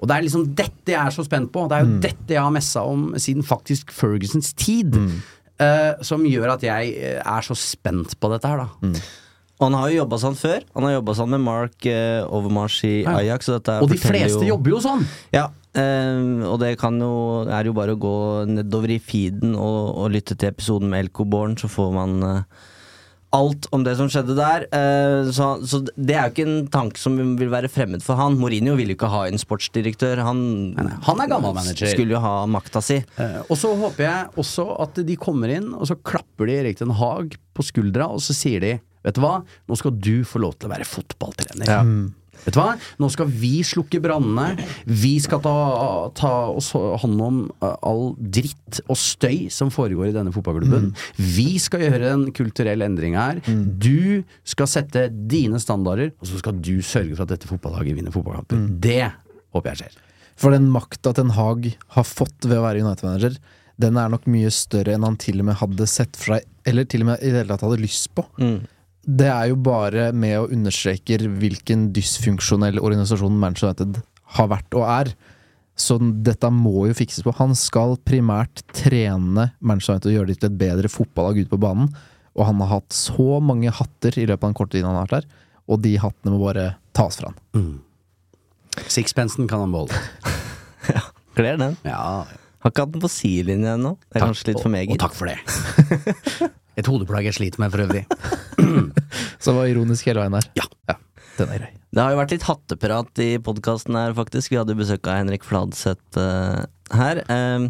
[0.01, 1.67] Og det er liksom dette jeg er så spent på.
[1.69, 4.97] Det er jo dette jeg har messa om siden faktisk Fergusons tid.
[5.61, 8.95] eh, som gjør at jeg eh, er så spent på dette her, da.
[9.61, 10.63] Og han har jo jobba sånn før.
[10.73, 13.19] Han har jobba sånn med Mark uh, Overmars i Ja.
[13.21, 13.51] Ajax.
[13.53, 15.03] Og, dette Og de fleste jo, jobber jo sånn!
[15.37, 17.11] Ja, eh, og det kan jo,
[17.45, 18.15] er jo bare å gå
[18.49, 22.41] nedover i feeden og, og lytte til episoden med Elko Born, så får man eh,
[23.37, 24.67] alt om det som skjedde der.
[24.75, 28.39] Eh, så, så det er jo ikke en tanke som vil være fremmed for han.
[28.41, 30.23] Mourinho vil jo ikke ha en sportsdirektør.
[30.27, 30.43] Han,
[30.75, 31.93] nei, han er gammel manager.
[31.95, 33.01] Skulle jo ha makta si.
[33.23, 36.81] Eh, og så håper jeg også at de kommer inn, og så klapper de Erik
[36.83, 40.43] Den Haag på skuldra, og så sier de Vet du hva, nå skal du få
[40.43, 41.71] lov til å være fotballtrener.
[42.45, 44.67] Vet du hva, nå skal vi slukke brannene.
[44.87, 45.55] Vi skal ta,
[46.17, 50.91] ta oss hånd om eh, all dritt og støy som foregår i denne fotballklubben.
[51.21, 53.41] Vi skal gjøre en kulturell endring her.
[53.81, 58.15] Du skal sette dine standarder, og så skal du sørge for at dette fotballaget vinner
[58.15, 58.65] fotballkamper.
[58.81, 59.03] Det
[59.55, 59.99] håper jeg skjer.
[60.41, 63.35] For den makta Ten Hag har fått ved å være United-manager,
[63.81, 66.85] den er nok mye større enn han til og med hadde sett for seg, eller
[66.89, 68.25] til og med i det hele tatt hadde lyst på.
[69.07, 74.01] Det er jo bare med å understreke hvilken dysfunksjonell organisasjon Manchester United
[74.37, 75.13] har vært og er.
[75.81, 77.33] Så dette må jo fikses på.
[77.39, 81.61] Han skal primært trene Manchester United og gjøre dem til et bedre fotballag ute på
[81.63, 81.89] banen.
[82.37, 85.09] Og han har hatt så mange hatter i løpet av den korte tiden han har
[85.09, 87.73] vært der, og de hattene må bare tas fra han.
[88.91, 89.97] Sixpensen kan han beholde.
[90.95, 91.03] ja,
[91.39, 91.77] Kler den.
[91.87, 92.27] Ja,
[92.61, 93.97] Har ikke hatt den på sidelinja ennå.
[94.05, 94.95] Det er Takk, kanskje litt for meget.
[94.95, 96.51] Og takk for det.
[96.81, 98.07] Et hodeplagg jeg sliter med for øvrig.
[99.41, 100.49] Så det var ironisk hele veien her.
[100.57, 100.97] Ja.
[101.41, 101.73] Den er grei.
[101.91, 104.53] Det har jo vært litt hatteprat i podkasten her, faktisk.
[104.53, 106.63] Vi hadde besøk av Henrik Fladseth uh,
[106.95, 107.23] her.
[107.27, 107.69] Um,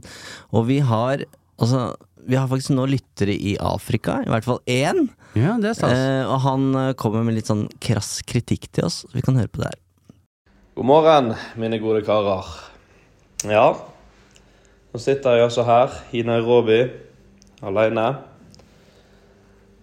[0.52, 1.24] og vi har
[1.60, 1.94] altså
[2.30, 5.06] Vi har faktisk nå lyttere i Afrika, i hvert fall én.
[5.38, 5.94] Ja, det er stas.
[5.96, 9.38] Eh, og han eh, kommer med litt sånn krass kritikk til oss, så vi kan
[9.40, 9.78] høre på det her.
[10.76, 12.50] God morgen, mine gode karer.
[13.48, 13.64] Ja,
[14.92, 16.82] nå sitter jeg altså her i Nairobi
[17.64, 18.06] alene.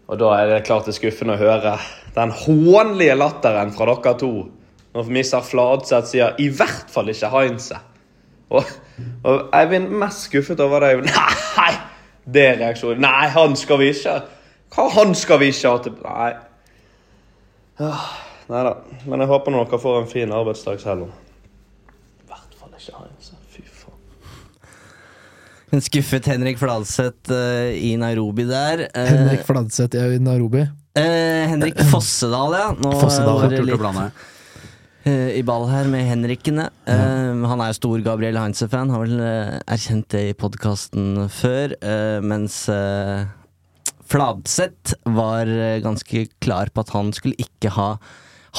[0.07, 1.75] Og da er det klart det er skuffende å høre
[2.15, 4.31] den hånlige latteren fra dere to
[4.95, 5.43] når Mr.
[5.45, 7.81] Fladseth sier 'i hvert fall ikke Heinze'.
[8.49, 8.63] Og,
[9.23, 11.03] og blir mest skuffet over deg
[11.59, 11.73] Nei,
[12.25, 13.03] det er reaksjonen.
[13.03, 14.21] Nei, han skal vi ikke.
[14.73, 16.33] Hva han skal vi ikke ha til Nei.
[17.79, 18.09] Ah,
[18.47, 18.73] Nei da.
[19.05, 21.09] Men jeg håper nå dere får en fin arbeidsdag selv
[22.27, 23.35] hvert fall ikke Heinze.
[23.51, 23.99] Fy faen.
[25.75, 28.85] En skuffet Henrik Fladseth uh, i Nairobi der.
[28.95, 30.63] Uh, Henrik Fladseth i Nairobi.
[30.97, 32.69] eh, Henrik Fossedal, ja.
[32.73, 33.75] Nå Fossedal, var det litt
[35.07, 36.65] i ball her med Henrikene.
[36.83, 39.21] Han er jo stor Gabriel Heinze-fan, har vel
[39.63, 41.77] erkjent det i podkasten før.
[42.27, 42.57] mens
[44.11, 45.47] Fladseth var
[45.85, 47.93] ganske klar på at han skulle ikke ha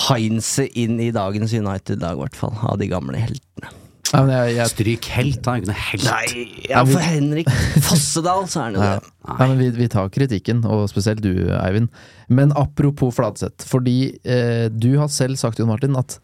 [0.06, 2.56] Heinze inn i dagens United-lag, i hvert fall.
[2.64, 3.74] Av de gamle heltene.
[4.08, 6.06] Ja, men jeg, jeg, Stryk helt, er ikke noe helt.
[6.08, 7.50] Nei, ja, for Henrik
[7.84, 9.10] Fossedal, så er han jo det.
[9.28, 11.90] Ja, men vi, vi tar kritikken, og spesielt du, Eivind.
[12.32, 16.16] Men apropos Fladseth, fordi eh, du har selv sagt, Jon Martin, at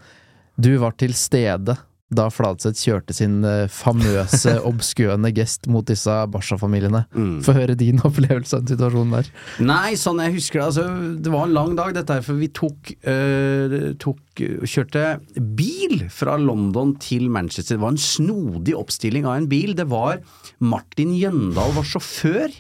[0.57, 1.77] du var til stede
[2.17, 7.05] da Fladseth kjørte sin eh, famøse, obskøne gest mot disse Basha-familiene.
[7.45, 9.31] Få høre din opplevelse av situasjonen der.
[9.65, 10.67] Nei, sånn jeg husker det.
[10.71, 10.87] Altså,
[11.27, 15.21] det var en lang dag, dette her, for vi tok, øh, tok Kjørte
[15.55, 17.77] bil fra London til Manchester.
[17.77, 19.77] Det var en snodig oppstilling av en bil.
[19.79, 20.25] Det var
[20.59, 22.57] Martin Jøndal var sjåfør.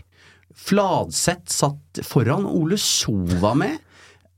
[0.55, 2.47] Fladseth satt foran.
[2.47, 3.81] Ole Sova med.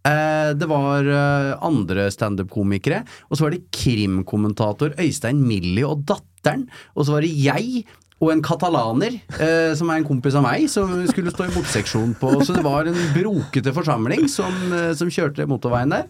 [0.07, 6.67] Eh, Det var eh, andre standup-komikere, og så var det krimkommentator Øystein Millie og datteren,
[6.95, 7.85] og så var det jeg
[8.17, 12.15] og en katalaner, eh, som er en kompis av meg, som skulle stå i motseksjon
[12.17, 14.55] på Så det var en brokete forsamling som,
[14.97, 16.07] som kjørte motorveien der.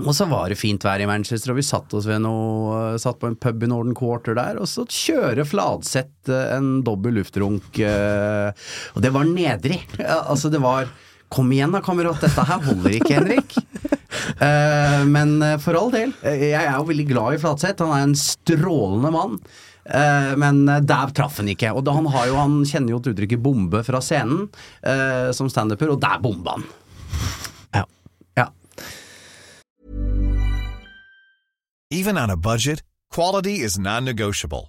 [0.00, 3.18] Og så var det fint vær i Manchester, og vi satt oss ved noe Satt
[3.22, 9.00] på en pub i Northern Quarter der, og så kjører Fladseth en dobbel luftrunk, og
[9.02, 9.80] det var nedrig.
[9.98, 10.90] Altså, det var
[11.30, 13.54] Kom igjen da, kamerat, dette her holder ikke, Henrik.
[14.40, 17.84] Uh, men eh, for all del, eh, jeg er jo veldig glad i Flatseth.
[17.84, 19.36] Han er en strålende mann.
[19.86, 21.70] Uh, men der traff han ikke.
[21.76, 25.50] Og da, han, har jo, han kjenner jo til uttrykket 'bombe' fra scenen uh, som
[25.50, 26.66] standuper, og der bomba han.
[27.78, 27.84] Ja.
[28.42, 28.48] Ja.
[31.94, 32.82] Even on a budget,
[33.14, 34.68] quality is non-negotiable.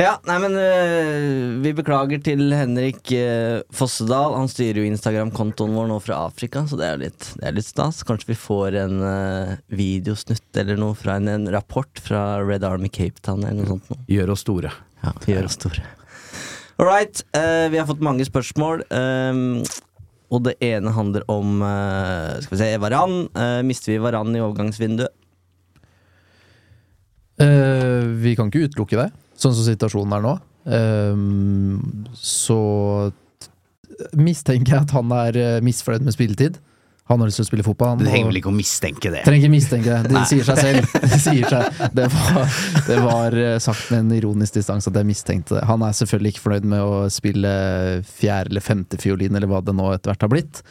[0.00, 4.32] Ja, nei, men øh, vi beklager til Henrik øh, Fossedal.
[4.38, 7.56] Han styrer jo Instagram-kontoen vår nå fra Afrika, så det er jo litt, det er
[7.58, 8.00] litt stas.
[8.08, 12.88] Kanskje vi får en øh, videosnutt eller noe fra en, en rapport fra Red Army
[12.88, 13.92] Cape Town eller noe sånt.
[13.92, 14.00] Noe.
[14.08, 14.72] Gjør oss store.
[15.04, 15.84] Ja, gjør oss store.
[16.80, 17.20] All right,
[17.70, 18.86] vi har fått mange spørsmål.
[18.90, 19.60] øhm,
[20.32, 21.60] og det ene handler om
[22.40, 23.26] Skal vi se, Varan.
[23.68, 25.12] Mister vi Varan i overgangsvinduet?
[27.40, 29.08] Eh, vi kan ikke utelukke det,
[29.42, 30.34] sånn som situasjonen er nå.
[30.72, 32.58] Ehm, så
[34.18, 36.60] mistenker jeg at han er eh, misfornøyd med spilletid.
[37.10, 37.90] Han har lyst til å spille fotball.
[37.92, 39.24] Han, Du trenger vel ikke å mistenke det?
[39.26, 40.12] Trenger ikke mistenke det.
[40.14, 40.94] Det sier seg selv.
[41.12, 41.80] Det, sier seg.
[41.98, 42.54] det, var,
[42.86, 45.66] det var eh, sagt med en ironisk distanse at jeg mistenkte det.
[45.68, 47.52] Han er selvfølgelig ikke fornøyd med å spille
[48.06, 50.62] fjerde- eller femtefiolin, eller hva det nå etter hvert har blitt.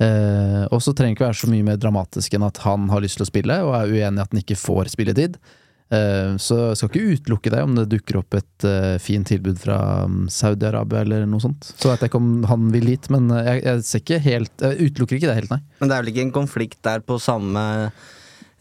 [0.00, 3.04] Eh, og så trenger det ikke være så mye mer dramatisk enn at han har
[3.04, 5.38] lyst til å spille, og er uenig i at han ikke får spilletid.
[5.86, 9.60] Eh, så jeg skal ikke utelukke det om det dukker opp et eh, fint tilbud
[9.62, 11.70] fra um, Saudi-Arabia eller noe sånt.
[11.76, 14.66] Så vet jeg ikke om han vil dit, men eh, jeg, jeg ser ikke helt
[14.66, 15.62] Jeg utelukker ikke det helt, nei.
[15.80, 17.62] Men det er vel ikke en konflikt der på samme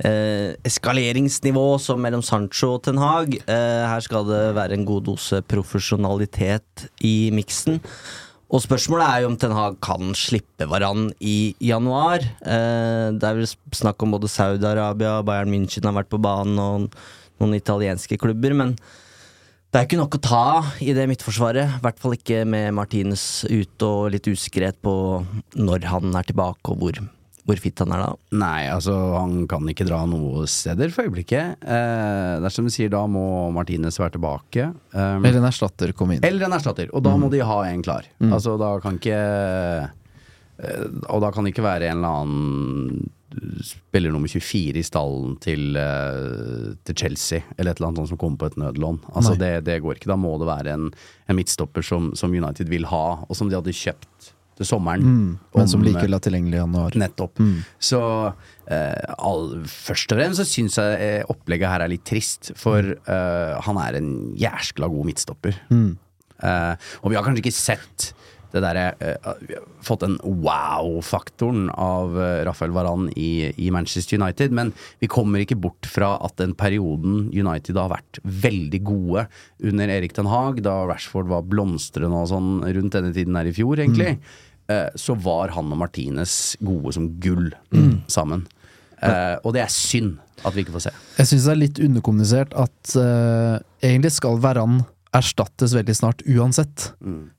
[0.04, 3.34] eh, eskaleringsnivå som mellom Sancho og Ten Hag.
[3.42, 7.82] Eh, her skal det være en god dose profesjonalitet i miksen.
[8.54, 12.22] Og spørsmålet er jo om Ten Hag kan slippe Varan i januar.
[12.46, 17.42] Eh, det er vel snakk om både Saudi-Arabia, Bayern München har vært på banen, og
[17.42, 18.76] noen italienske klubber, men
[19.74, 20.44] det er ikke nok å ta
[20.80, 21.74] i det midtforsvaret.
[21.80, 24.94] I hvert fall ikke med Martinez ute og litt usikkerhet på
[25.58, 27.02] når han er tilbake, og hvor,
[27.46, 28.12] hvor fit han er da.
[28.42, 31.62] Nei, altså han kan ikke dra noe steder for øyeblikket.
[31.62, 34.72] Eh, det er som du sier, da må Martinez være tilbake.
[34.96, 36.26] Um, Eller en erstatter komme inn.
[36.26, 38.10] eller en erstatter, og da må de ha en klar.
[38.18, 38.34] Mm.
[38.34, 43.12] Altså da kan ikke eh, Og da kan det ikke være en eller annen
[43.66, 48.22] spiller nummer 24 i stallen til, eh, til Chelsea, eller et eller annet sånt som
[48.22, 49.02] kommer på et nødlån.
[49.14, 50.10] Altså det, det går ikke.
[50.12, 50.88] Da må det være en,
[51.28, 55.04] en midtstopper som, som United vil ha, og som de hadde kjøpt til sommeren.
[55.04, 56.98] Mm, men som likevel er tilgjengelig i januar.
[57.00, 57.42] Nettopp.
[57.84, 58.02] Så
[58.72, 62.96] eh, all, først og fremst så syns jeg eh, opplegget her er litt trist, for
[62.96, 65.60] eh, han er en jæskla god midtstopper.
[65.74, 65.92] Mm.
[66.44, 68.12] Eh, og vi har kanskje ikke sett
[68.56, 69.36] det derre uh,
[69.86, 74.72] fått den wow-faktoren av eh, Rafael Varan i, i Manchester United, men
[75.04, 79.28] vi kommer ikke bort fra at den perioden United har vært veldig gode
[79.66, 83.56] under Erik Den Haag, da Rashford var blomstrende og sånn rundt denne tiden her i
[83.56, 84.18] fjor, egentlig,
[84.72, 87.52] eh, så var han og Martinez gode som gull
[88.18, 88.48] sammen.
[89.06, 90.16] Uh, og det er synd
[90.48, 90.92] at vi ikke får se.
[91.20, 92.96] Jeg syns det er litt underkommunisert at
[93.84, 94.80] egentlig skal Varan
[95.16, 96.90] erstattes veldig snart uansett.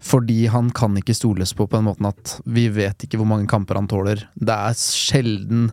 [0.03, 3.49] Fordi han kan ikke stoles på på den måten at vi vet ikke hvor mange
[3.51, 4.27] kamper han tåler.
[4.35, 5.70] Det er sjelden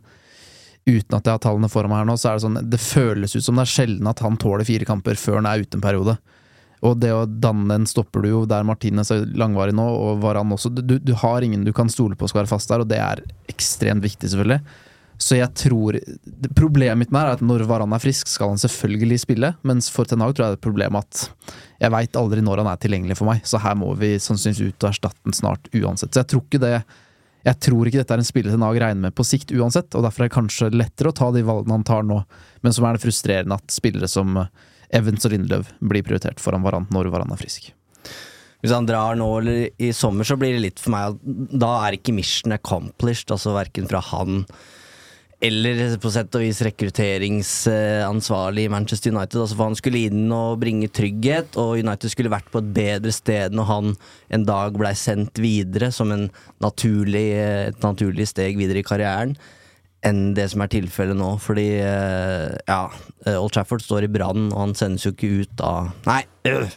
[0.84, 3.32] Uten at jeg har tallene foran meg her nå, så er det sånn Det føles
[3.38, 5.84] ut som det er sjelden at han tåler fire kamper før han er ute en
[5.86, 6.18] periode.
[6.84, 10.52] Og det å danne en stopper du jo der Martinez er langvarig nå, og Varan
[10.52, 10.74] også.
[10.76, 13.24] Du, du har ingen du kan stole på skal være fast der, og det er
[13.52, 14.60] ekstremt viktig, selvfølgelig.
[15.24, 15.98] Så jeg tror
[16.58, 20.10] Problemet mitt med er at når Varan er frisk, skal han selvfølgelig spille, mens for
[20.10, 21.24] Ten Hag tror jeg det er et problem at
[21.84, 24.86] jeg veit aldri når han er tilgjengelig for meg, så her må vi sannsynligvis ut
[24.86, 26.14] og erstatte den snart uansett.
[26.14, 26.76] Så jeg tror ikke det
[27.44, 30.06] jeg tror ikke dette er en spiller Ten Hag regner med på sikt uansett, og
[30.06, 32.22] derfor er det kanskje lettere å ta de valgene han tar nå,
[32.64, 34.38] men som er det frustrerende at spillere som
[34.94, 37.74] Evans og Lindløv blir prioritert foran Varan når Varan er frisk.
[38.64, 41.74] Hvis han drar nå eller i sommer, så blir det litt for meg at da
[41.84, 44.46] er ikke mission accomplished, altså verken fra han
[45.44, 49.42] eller på sett og vis rekrutteringsansvarlig i Manchester United.
[49.42, 53.12] Altså for Han skulle inn og bringe trygghet, og United skulle vært på et bedre
[53.16, 53.92] sted når han
[54.34, 56.14] en dag blei sendt videre som
[56.64, 57.26] naturlig,
[57.74, 59.36] et naturlig steg videre i karrieren,
[60.04, 61.34] enn det som er tilfellet nå.
[61.44, 62.82] Fordi eh, ja,
[63.28, 66.22] eh, Old Trafford står i brann, og han sendes jo ikke ut av Nei!
[66.48, 66.68] øh.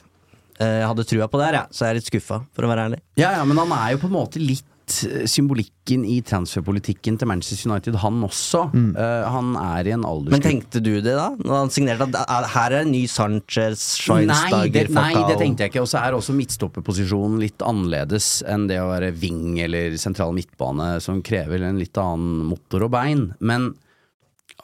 [0.59, 1.67] Eh, Jeg hadde trua på det her, ja.
[1.71, 3.01] så jeg er litt skuffa, for å være ærlig.
[3.21, 7.71] Ja, ja, men han er jo på en måte litt symbolikken i transferpolitikken til Manchester
[7.71, 8.63] United, han også.
[8.75, 11.31] Eh, han er i en alder Men tenkte du det, da?
[11.41, 15.75] Når han signerte at her er en ny Sanchez, Nei, det, nei, det tenkte jeg
[15.75, 15.83] ikke.
[15.83, 20.97] Og så er også midtstopperposisjonen litt annerledes enn det å være wing eller sentral midtbane,
[21.05, 23.29] som krever en litt annen motor og bein.
[23.41, 23.73] Men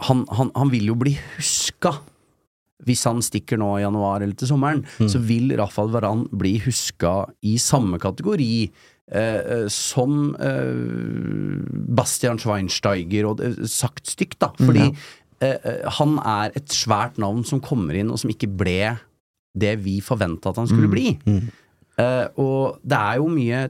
[0.07, 1.97] han, han, han vil jo bli huska.
[2.83, 7.29] Hvis han stikker nå i januar eller til sommeren, så vil Rafael Varan bli huska
[7.47, 8.49] i samme kategori
[9.11, 11.65] eh, eh, som eh,
[11.97, 14.53] Bastian Schweinsteiger, og det, sagt stygt, da.
[14.61, 18.95] Fordi eh, eh, han er et svært navn som kommer inn, og som ikke ble
[19.53, 21.17] det vi forventa at han skulle bli.
[22.01, 23.67] Eh, og det er jo mye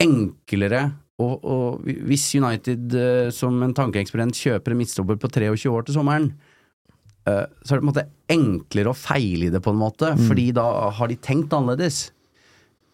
[0.00, 0.86] enklere
[1.22, 5.94] og, og hvis United eh, som en tankeeksperiment kjøper en midtstopper på 23 år til
[5.98, 6.32] sommeren,
[7.28, 10.10] eh, så er det på en måte enklere å feile i det, på en måte,
[10.26, 10.64] fordi da
[10.96, 12.08] har de tenkt annerledes.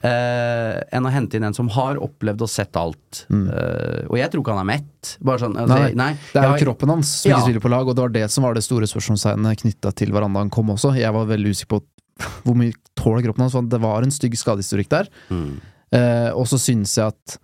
[0.03, 3.25] Eh, enn å hente inn en som har opplevd og sett alt.
[3.31, 5.17] Eh, og jeg tror ikke han er mett.
[5.21, 7.37] Bare sånn, altså, Nei, nei, det er jo har- kroppen hans som Ja.
[7.39, 10.11] ikke spiller på lag, og det var det som var det store spørsmålstegnet knytta til
[10.11, 10.95] hverandre han kom også.
[10.97, 11.83] Jeg var veldig usikker på
[12.45, 15.09] hvor mye tåler kroppen hans, for det var en stygg skadehistorikk der.
[15.31, 15.61] Mm.
[15.93, 17.39] Uh, og så synes jeg at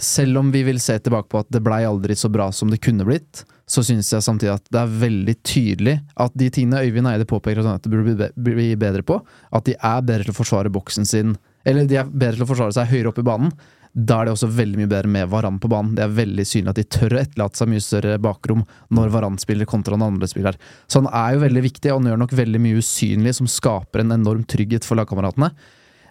[0.00, 2.80] selv om vi vil se tilbake på at det blei aldri så bra som det
[2.80, 7.06] kunne blitt, så synes jeg samtidig at det er veldig tydelig at de tingene Øyvind
[7.10, 9.20] Eide påpeker at det burde bli bedre på,
[9.52, 12.50] at de er bedre til å forsvare boksen sin, eller de er bedre til å
[12.50, 13.52] forsvare seg høyere opp i banen,
[13.90, 15.96] da er det også veldig mye bedre med Varan på banen.
[15.98, 18.60] Det er veldig synlig at de tør å etterlate seg mye større bakrom
[18.94, 20.54] når Varan spiller kontra den andre spiller.
[20.86, 24.04] Så han er jo veldig viktig, og han gjør nok veldig mye usynlig som skaper
[24.04, 25.50] en enorm trygghet for lagkameratene.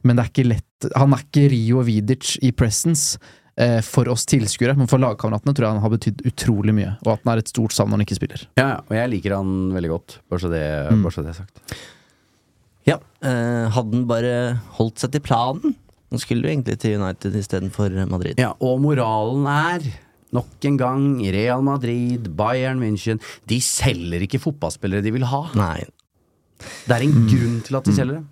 [0.03, 3.17] Men det er ikke lett Han er ikke Rio og Vidic i presence
[3.59, 7.13] eh, for oss tilskuere, men for lagkameratene tror jeg han har betydd utrolig mye, og
[7.15, 8.43] at han er et stort savn når han ikke spiller.
[8.59, 11.01] Ja, ja, og jeg liker han veldig godt, bare så det, Mm.
[11.07, 11.63] bare så det er sagt.
[12.89, 14.33] Ja, eh, hadde han bare
[14.79, 15.75] holdt seg til planen?
[16.09, 18.39] Han skulle jo egentlig til United istedenfor Madrid.
[18.41, 19.89] Ja, og moralen er
[20.29, 23.17] Nok en gang, Real Madrid, Bayern München
[23.49, 25.39] De selger ikke fotballspillere de vil ha.
[25.57, 25.87] Nei.
[26.85, 28.27] Det er en grunn til at de selger dem.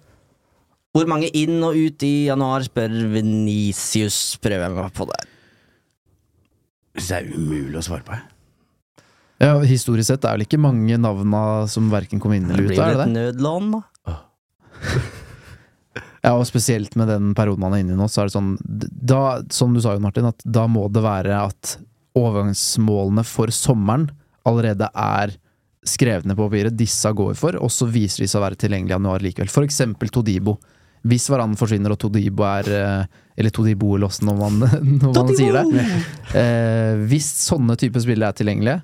[0.93, 4.37] Hvor mange inn og ut i januar, spør Venicius.
[4.41, 5.27] Prøver jeg meg på der.
[6.97, 8.17] Det er umulig å svare på.
[8.17, 8.33] jeg.
[9.37, 12.81] Ja, Historisk sett er det ikke mange navna som verken kom inn eller ut, blir
[12.81, 13.81] er vel det et nødlån, da.
[16.25, 18.55] Ja, og spesielt med den perioden man er inne i nå, så er det sånn
[18.59, 21.77] da, Som du sa jo, Martin, at da må det være at
[22.17, 24.07] overgangsmålene for sommeren
[24.47, 25.35] allerede er
[25.87, 26.75] skrevet ned på papiret.
[26.75, 29.51] Disse går vi for, og så viser de seg å være tilgjengelige i januar likevel.
[29.53, 30.57] For eksempel Todibo.
[31.07, 34.57] Hvis Varan forsvinner og Todibo er eh, Eller Todibo eller åssen når man,
[34.97, 35.85] når man sier det.
[36.41, 38.81] Eh, hvis sånne typer spillere er tilgjengelige,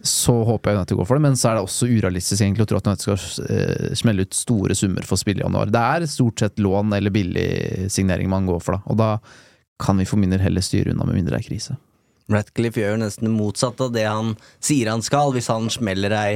[0.00, 2.70] så håper jeg United går for det, men så er det også urealistisk egentlig å
[2.70, 5.72] tro at United skal eh, smelle ut store summer for spill i januar.
[5.74, 8.92] Det er stort sett lån eller billig signering man går for, da.
[8.92, 9.10] Og da
[9.82, 11.76] kan vi for min del heller styre unna med mindre det er krise.
[12.30, 16.32] Ratcliffe gjør nesten det motsatte av det han sier han skal, hvis han smeller ei,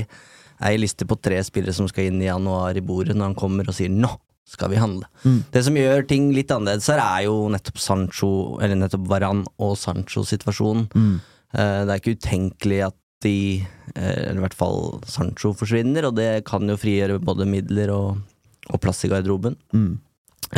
[0.65, 3.69] ei liste på tre spillere som skal inn i januar i bordet når han kommer
[3.69, 4.11] og sier 'nå
[4.53, 5.07] skal vi handle'.
[5.25, 5.45] Mm.
[5.53, 9.77] Det som gjør ting litt annerledes her, er jo nettopp Sancho, eller nettopp Varan og
[9.79, 10.89] Sancho-situasjonen.
[10.93, 11.21] Mm.
[11.55, 13.65] Eh, Det er ikke utenkelig at de,
[13.95, 18.23] eh, eller i hvert fall Sancho, forsvinner, og det kan jo frigjøre både midler og,
[18.71, 19.59] og plass i garderoben.
[19.75, 19.93] Mm.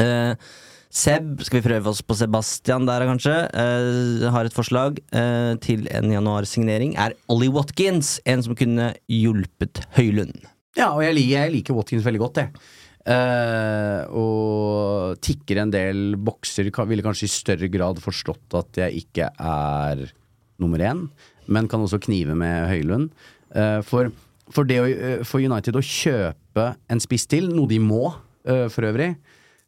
[0.03, 0.47] Eh,
[0.95, 3.35] Seb, skal vi prøve oss på Sebastian der, kanskje?
[3.51, 6.95] Eh, har et forslag eh, til en januarsignering.
[6.95, 10.47] Er Ollie Watkins en som kunne hjulpet Høylund?
[10.79, 12.65] Ja, og jeg liker, jeg liker Watkins veldig godt, jeg.
[13.05, 16.71] Uh, og tikker en del bokser.
[16.89, 20.07] Ville kanskje i større grad forstått at jeg ikke er
[20.63, 21.03] nummer én,
[21.47, 23.11] men kan også knive med Høylund.
[23.55, 24.11] Eh, for,
[24.51, 28.07] for, det å, eh, for United å kjøpe en spiss til, noe de må
[28.47, 29.15] eh, for øvrig,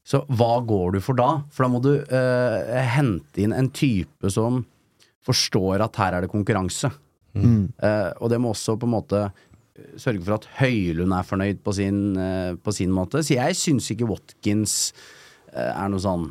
[0.06, 1.30] så hva går du for da?
[1.50, 4.62] For da må du eh, hente inn en type som
[5.26, 6.92] forstår at her er det konkurranse.
[7.34, 7.66] Mm.
[7.82, 9.26] Eh, og det må også på en måte
[10.00, 13.24] sørge for at Høylund er fornøyd på sin, eh, på sin måte.
[13.26, 14.94] Så jeg syns ikke Watkins
[15.56, 16.30] er noe sånn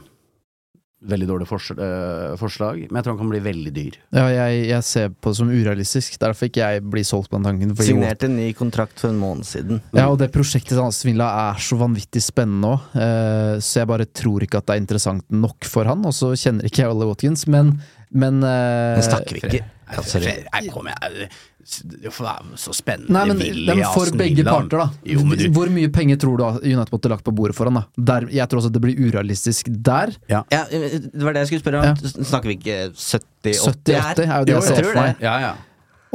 [1.09, 3.97] veldig dårlig fors eh, forslag, men jeg tror han kan bli veldig dyr.
[4.15, 6.17] Ja, jeg, jeg ser på det som urealistisk.
[6.21, 7.75] Derfor ikke jeg blir solgt på den tanken.
[7.75, 9.83] fordi Signerte en ny kontrakt for en måned siden.
[9.95, 13.91] Ja, og det prosjektet til Hans Villa er så vanvittig spennende òg, uh, så jeg
[13.91, 16.03] bare tror ikke at det er interessant nok for han.
[16.07, 17.75] Og så kjenner ikke jeg Ollie Watkins, men,
[18.11, 21.27] men uh, Men snakker vi ikke Nei, Nei, kom igjen.
[21.65, 23.09] Så spennende.
[23.15, 24.87] Nei, men, Willy, nei, for begge parter, da.
[25.09, 27.79] Jo, men du, Hvor mye penger tror du United måtte lagt på bordet for han?
[27.81, 27.85] da?
[28.11, 30.13] Der, jeg tror også at det blir urealistisk der.
[30.29, 32.03] Ja, ja det var det jeg skulle spørre om.
[32.15, 34.13] Snakker vi ikke 70-80 her?
[34.13, 35.25] 70-80 er jo det Jo, jeg ser for meg.
[35.25, 35.55] Ja, ja.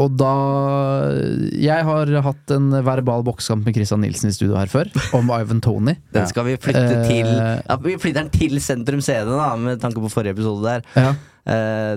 [0.00, 0.30] Og da
[1.60, 5.60] Jeg har hatt en verbal bokskamp med Christian Nilsen i studio her før, om Ivan
[5.64, 5.96] Tony.
[6.14, 9.82] Den skal vi flytte Eh, til ja, Vi flytter den til Sentrum CD, da, med
[9.82, 10.86] tanke på forrige episode der.
[10.96, 11.12] Ja.
[11.50, 11.94] Eh,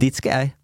[0.00, 0.54] dit skal jeg.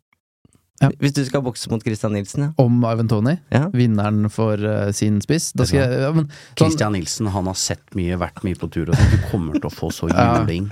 [0.83, 0.91] Ja.
[1.01, 2.51] Hvis du skal bokse mot Christian Nilsen, ja.
[2.61, 3.67] Om Ivan Tony, Ja.
[3.73, 5.53] vinneren for uh, sin spiss.
[5.57, 8.69] Da skal jeg, ja, men, sånn, Christian Nilsen han har sett mye, vært mye på
[8.71, 8.97] tur, og.
[9.13, 10.43] Du kommer til å få så Ja.
[10.43, 10.69] juling.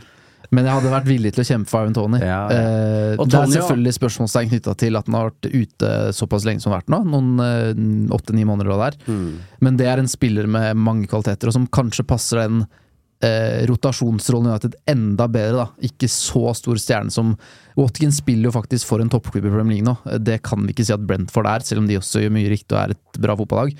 [0.54, 2.18] men jeg hadde vært villig til å kjempe for Ivan Tony.
[2.20, 2.58] Ja, ja.
[2.60, 3.62] Eh, Og det er Tony, ja.
[3.62, 6.92] selvfølgelig spørsmålstegn knytta til at han har vært ute såpass lenge som han har vært
[6.94, 7.00] nå.
[7.10, 8.98] Noen åtte-ni måneder og der.
[9.08, 9.32] Mm.
[9.64, 12.66] Men det er en spiller med mange kvaliteter, og som kanskje passer den
[13.24, 15.64] eh, rotasjonsrollen i United enda bedre.
[15.64, 17.34] da Ikke så stor stjerne som
[17.78, 19.96] Watkins spiller jo faktisk for en toppklubb i Premier League nå.
[20.12, 22.50] Eh, Det kan vi ikke si at Brentford er, selv om de også gjør mye
[22.52, 23.74] riktig og er et bra fotballag.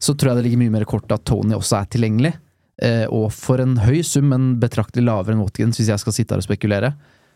[0.00, 2.34] Så tror jeg det ligger mye mer i kortet at Tony også er tilgjengelig.
[2.80, 6.32] Eh, og for en høy sum, men betraktelig lavere enn Watkins, hvis jeg skal sitte
[6.32, 6.94] her og spekulere.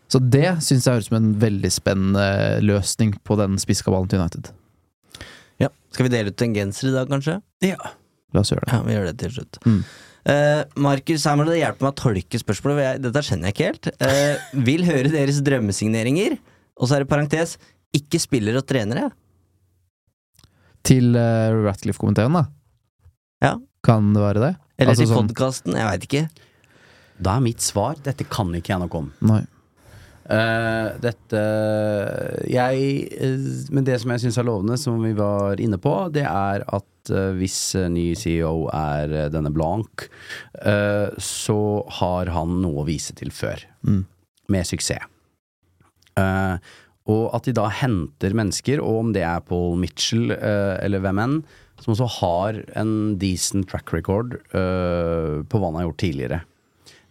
[0.09, 2.25] Så det syns jeg høres ut som en veldig spennende
[2.65, 4.49] løsning på den spisskabalen til United.
[5.61, 5.69] ja.
[5.93, 7.37] Skal vi dele ut en genser i dag, kanskje?
[7.63, 7.77] Ja.
[8.33, 8.73] La oss gjøre det.
[8.73, 9.59] Ja, vi gjør det til slutt.
[9.65, 9.79] Mm.
[10.25, 12.75] Eh, Markus, her må du hjelpe meg å tolke spørsmålet.
[12.77, 13.89] for Jeg, dette skjønner jeg ikke helt.
[14.01, 16.39] Uh, vil høre deres drømmesigneringer.
[16.81, 17.55] Og så er det parentes
[17.95, 19.11] ikke spillere og trenere.
[20.85, 22.45] Til uh, Ratcliffe-komiteen, da.
[23.45, 23.53] Ja.
[23.85, 24.53] Kan det være det?
[24.79, 25.77] Eller Altså til sånn- podkasten.
[25.77, 26.23] Jeg veit ikke.
[27.21, 29.11] Da er mitt svar dette kan ikke jeg noe om.
[29.29, 29.43] Nei.
[30.25, 31.41] Eh, dette
[32.49, 36.25] jeg, eh, Men det som jeg syns er lovende, som vi var inne på, det
[36.25, 40.07] er at uh, hvis ny CEO er uh, denne Blanc,
[41.21, 41.59] så
[41.99, 43.61] har han noe å vise til før.
[43.85, 44.01] Mm.
[44.49, 45.05] Med suksess.
[47.05, 51.37] Og at de da henter mennesker, og om det er Paul Mitchell eller hvem enn,
[51.83, 56.41] som også har en decent track record på hva han har gjort tidligere.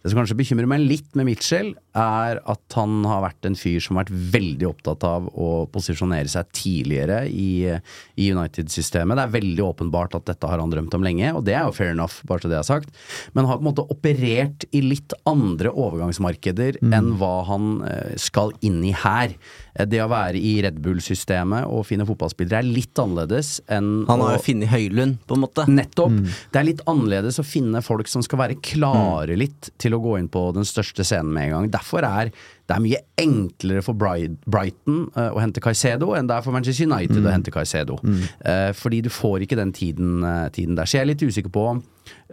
[0.03, 3.79] Det som kanskje bekymrer meg litt med Mitchell, er at han har vært en fyr
[3.83, 7.71] som har vært veldig opptatt av å posisjonere seg tidligere i,
[8.19, 9.15] i United-systemet.
[9.17, 11.75] Det er veldig åpenbart at dette har han drømt om lenge, og det er jo
[11.77, 12.91] fair enough, bare så det er sagt.
[13.37, 18.51] Men har på en måte operert i litt andre overgangsmarkeder enn hva han eh, skal
[18.65, 19.35] inn i her.
[19.75, 24.23] Eh, Det å være i Red Bull-systemet og finne fotballspillere er litt annerledes enn Han
[24.23, 25.65] har jo funnet Høylund, på en måte.
[25.71, 26.15] Nettopp.
[26.51, 30.17] Det er litt annerledes å finne folk som skal være klare litt til å gå
[30.19, 31.69] inn på den største scenen med en gang.
[31.71, 32.31] Derfor er
[32.65, 36.87] det er mye enklere for Brighton eh, å hente Caicedo enn det er for Manchester
[36.89, 37.99] United å hente Caicedo.
[38.41, 40.85] Eh, fordi du får ikke den tiden, eh, tiden der.
[40.89, 41.67] Så jeg er litt usikker på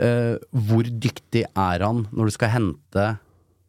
[0.01, 3.07] eh, hvor dyktig er han når du skal hente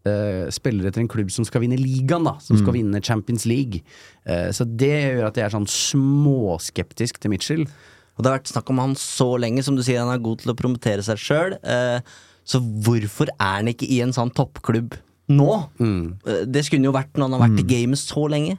[0.07, 2.37] eh, spillere til en klubb som skal vinne ligaen, da.
[2.43, 3.83] Som skal vinne Champions League.
[4.25, 7.65] Eh, så det gjør at jeg er sånn småskeptisk til Mitchell.
[8.13, 10.43] Og det har vært snakk om han så lenge, som du sier, han er god
[10.43, 11.55] til å promotere seg sjøl.
[11.63, 11.99] Eh,
[12.43, 14.97] så hvorfor er han ikke i en sånn toppklubb
[15.31, 15.49] nå?
[15.79, 16.19] Mm.
[16.51, 18.57] det skulle jo vært når han har vært i gamet så lenge.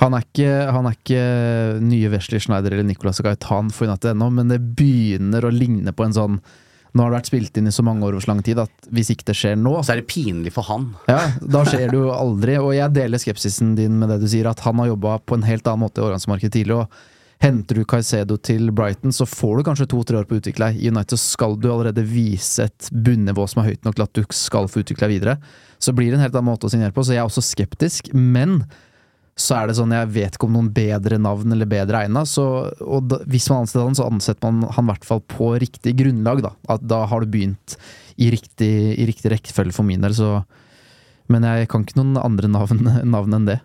[0.00, 1.24] Han er ikke, han er ikke
[1.86, 6.06] nye Wesley Schneider eller Nicolas Gaitan for United ennå, men det begynner å ligne på
[6.06, 6.40] en sånn
[6.96, 8.86] Nå har det vært spilt inn i så mange år over så lang tid at
[8.94, 10.86] hvis ikke det skjer nå Så er det pinlig for han.
[11.10, 12.54] Ja, da skjer det jo aldri.
[12.56, 15.44] Og jeg deler skepsisen din med det du sier, at han har jobba på en
[15.44, 16.86] helt annen måte i overgangsmarkedet tidligere.
[16.86, 20.70] og Henter du Caicedo til Brighton, så får du kanskje to-tre år på å utvikle
[20.70, 20.80] deg.
[20.80, 24.22] I United skal du allerede vise et bunnivå som er høyt nok til at du
[24.34, 25.36] skal få utvikle deg videre.
[25.76, 28.08] Så blir det en helt annen måte å signere på, så jeg er også skeptisk.
[28.16, 28.62] Men
[29.36, 33.10] så er det sånn, jeg vet ikke om noen bedre navn eller bedre egna, og
[33.10, 36.40] da, hvis man ansetter han, så ansetter man han i hvert fall på riktig grunnlag,
[36.46, 36.54] da.
[36.72, 37.76] At da har du begynt
[38.16, 40.40] i riktig, i riktig rekkefølge for min del, så
[41.26, 42.84] Men jeg kan ikke noen andre navn,
[43.16, 43.56] navn enn det.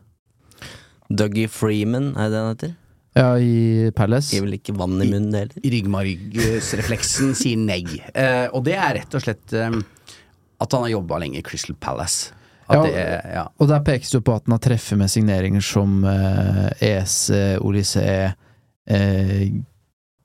[1.14, 2.72] Dougie Freeman, er det han heter?
[3.14, 4.32] Ja, i Palace.
[4.36, 5.66] Gir vel ikke vann i munnen, heller?
[5.74, 7.84] Ryggmargsrefleksen sier nei.
[8.16, 9.74] Eh, og det er rett og slett eh,
[10.62, 12.32] at han har jobba lenge i Crystal Palace.
[12.72, 13.04] At Ja, det,
[13.34, 13.44] ja.
[13.60, 17.60] Og der pekes det jo på at han har treffet med signeringer som eh, EC,
[17.60, 18.32] Olysée,
[18.88, 19.44] eh,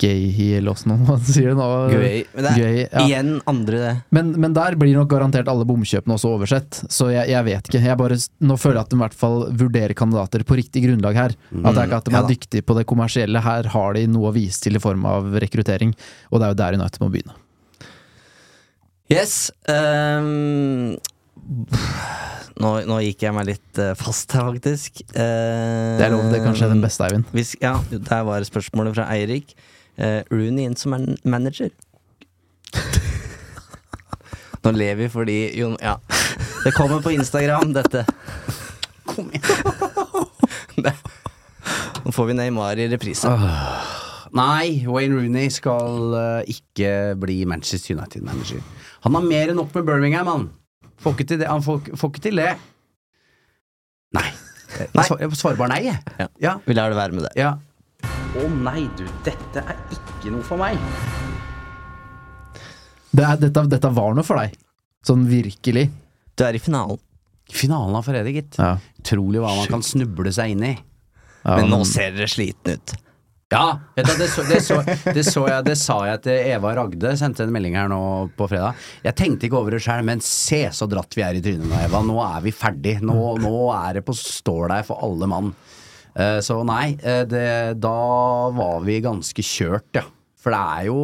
[0.02, 1.66] Gayhi, eller åssen man sier det nå.
[1.92, 2.18] Gøy.
[2.34, 3.04] Men det er Gøy, ja.
[3.06, 3.94] igjen andre det.
[4.16, 7.82] Men, men der blir nok garantert alle bomkjøpene også oversett, så jeg, jeg vet ikke.
[7.86, 11.18] Jeg bare, nå føler jeg at de i hvert fall vurderer kandidater på riktig grunnlag
[11.18, 11.36] her.
[11.62, 13.42] At det er ikke at de Ja er dyktige på det kommersielle.
[13.44, 15.96] Her har de noe å vise til i form av rekruttering,
[16.30, 17.36] og det er jo der United må begynne.
[19.12, 19.52] Yes.
[19.70, 20.96] Um
[22.56, 25.02] nå, nå gikk jeg meg litt eh, fast her, faktisk.
[25.12, 27.28] Uh, Det er lov, det kan kanskje den beste, Eivind.
[27.36, 29.52] Hvis, ja, der var spørsmålet fra Eirik.
[29.96, 31.70] Uh, Rooney inn som man manager.
[34.66, 35.96] Nå ler vi fordi Jon Ja.
[36.64, 38.02] Det kommer på Instagram, dette.
[39.06, 39.44] Kom igjen.
[42.06, 43.30] Nå får vi Neymar i reprise.
[44.36, 46.90] Nei, Wayne Rooney skal eh, ikke
[47.22, 48.60] bli Manchester United-manager.
[49.06, 50.48] Han har mer enn nok med Birmingham, han.
[51.02, 51.48] Får ikke til det.
[51.50, 52.50] Han får, får ikke til det.
[54.18, 54.26] Nei.
[54.76, 55.04] Jeg, Nei.
[55.22, 56.00] jeg svarer bare nei, jeg.
[56.20, 56.24] Ja.
[56.42, 56.50] Ja.
[56.66, 57.30] Vi lar det være med det.
[57.38, 57.54] ja.
[58.36, 60.76] Å nei, du, dette er ikke noe for meg.
[63.16, 64.56] Det er, dette, dette var noe for deg.
[65.06, 65.86] Sånn virkelig.
[66.36, 67.00] Du er i finalen.
[67.46, 68.58] Finalen av Fredag, gitt.
[68.58, 68.74] Ja.
[69.00, 70.74] Utrolig hva man kan snuble seg inn i.
[71.46, 72.96] Ja, Men nå ser dere slitne ut.
[73.54, 74.80] Ja, vet du, det, så, det, så,
[75.14, 78.00] det så jeg, det sa jeg til Eva Ragde, sendte en melding her nå
[78.34, 78.74] på fredag.
[79.06, 81.78] Jeg tenkte ikke over det sjøl, men se så dratt vi er i trynet nå,
[81.86, 82.00] Eva.
[82.02, 82.96] Nå er vi ferdig.
[83.06, 85.54] Nå, nå er det på stål der for alle mann.
[86.16, 87.48] Eh, så nei, eh, det,
[87.82, 87.96] da
[88.56, 90.06] var vi ganske kjørt, ja.
[90.40, 91.00] For det er jo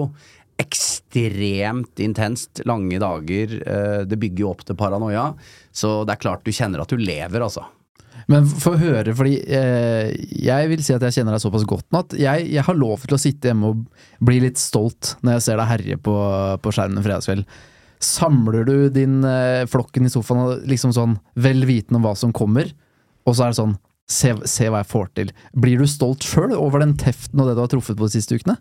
[0.63, 2.63] ekstremt intenst.
[2.69, 3.55] Lange dager.
[3.67, 5.33] eh, det bygger jo opp til paranoia.
[5.73, 7.67] Så det er klart du kjenner at du lever, altså.
[8.31, 10.13] Men få høre, fordi eh,
[10.45, 13.03] jeg vil si at jeg kjenner deg såpass godt nå at jeg, jeg har lov
[13.03, 13.81] til å sitte hjemme og
[14.23, 16.15] bli litt stolt når jeg ser deg herje på,
[16.63, 17.49] på skjermen fredagskveld.
[18.03, 22.71] Samler du din eh, flokken i sofaen liksom sånn vel vitende om hva som kommer,
[23.27, 23.75] og så er det sånn
[24.11, 25.33] se, se hva jeg får til.
[25.65, 28.39] Blir du stolt sjøl over den teften og det du har truffet på de siste
[28.39, 28.59] ukene?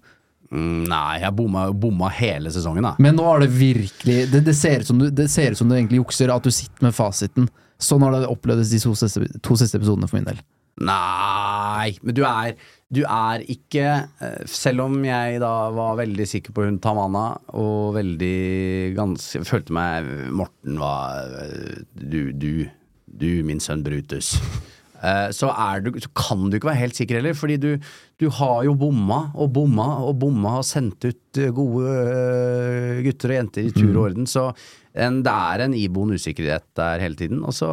[0.51, 2.95] Mm, nei, jeg bomma, bomma hele sesongen, da.
[2.99, 5.69] Men nå er det virkelig Det, det, ser, ut som du, det ser ut som
[5.71, 7.47] du egentlig jukser, at du sitter med fasiten.
[7.81, 10.41] Sånn har det opplevdes de to siste, to siste episodene for min del.
[10.81, 12.55] Nei, men du er,
[12.93, 13.85] du er ikke
[14.23, 17.25] eh, Selv om jeg da var veldig sikker på hun Tamanna,
[17.59, 22.65] og veldig ganske Følte meg Morten var eh, Du, du,
[23.05, 24.37] du, min sønn Brutus.
[25.01, 27.71] Eh, Så, er du, så kan du ikke være helt sikker heller, fordi du,
[28.21, 33.33] du har jo bomma og bomma og bomma og sendt ut eh, gode eh, gutter
[33.33, 34.29] og jenter i tur og orden.
[34.29, 34.51] Så
[34.91, 37.41] en, det er en iboende usikkerhet der hele tiden.
[37.47, 37.69] Og så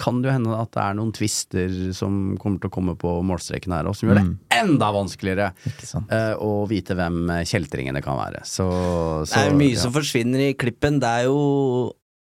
[0.00, 3.18] kan det jo hende at det er noen twister som kommer til å komme på
[3.28, 4.28] målstreken her, og som gjør det
[4.62, 8.44] enda vanskeligere Ikke eh, å vite hvem kjeltringene kan være.
[8.48, 8.68] Så,
[9.28, 9.82] så Det er mye ja.
[9.84, 10.98] som forsvinner i klippen.
[11.02, 11.42] Det er jo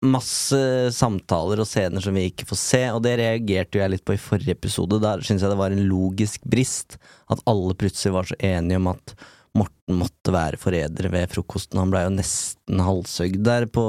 [0.04, 0.58] masse
[0.96, 4.16] samtaler og scener som vi ikke får se, og det reagerte jo jeg litt på
[4.16, 5.00] i forrige episode.
[5.04, 6.98] Der syns jeg det var en logisk brist.
[7.32, 9.16] At alle plutselig var så enige om at
[9.54, 11.78] Morten måtte være forræder ved frokosten.
[11.78, 13.86] Han blei jo nesten halshøgd der på,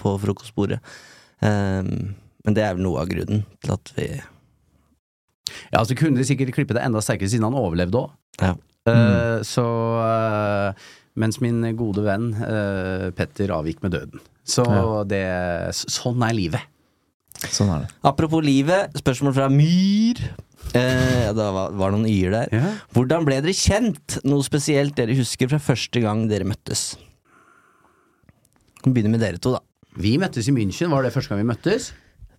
[0.00, 0.80] på frokostbordet.
[1.44, 2.14] Um,
[2.46, 4.08] men det er vel noe av grunnen til at vi
[5.70, 8.16] Ja, så kunne de sikkert klippe det enda sterkere siden han overlevde òg.
[8.40, 8.54] Ja.
[9.44, 9.64] Så
[10.00, 10.86] eh,
[11.18, 14.20] Mens min gode venn uh, Petter avgikk med døden.
[14.48, 15.02] Så Ja.
[15.08, 15.24] det
[15.74, 16.62] Sånn er livet.
[17.50, 17.90] Sånn er det.
[18.06, 20.22] Apropos livet, spørsmål fra Myr.
[20.76, 22.48] Eh, ja, det var, var noen y-er der.
[22.52, 22.72] Ja.
[22.96, 24.18] Hvordan ble dere kjent?
[24.28, 26.90] Noe spesielt dere husker fra første gang dere møttes?
[28.84, 29.62] Vi begynner med dere to, da.
[29.98, 31.90] Vi møttes i München, var det første gang vi møttes?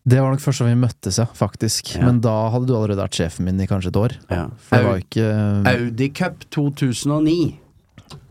[0.09, 1.95] Det var nok første gang vi møttes, ja, faktisk.
[1.97, 2.05] Ja.
[2.07, 4.15] Men da hadde du allerede vært sjefen min i kanskje et år.
[4.31, 4.45] Ja.
[4.67, 5.25] For det var ikke
[5.73, 7.39] Audi Cup 2009.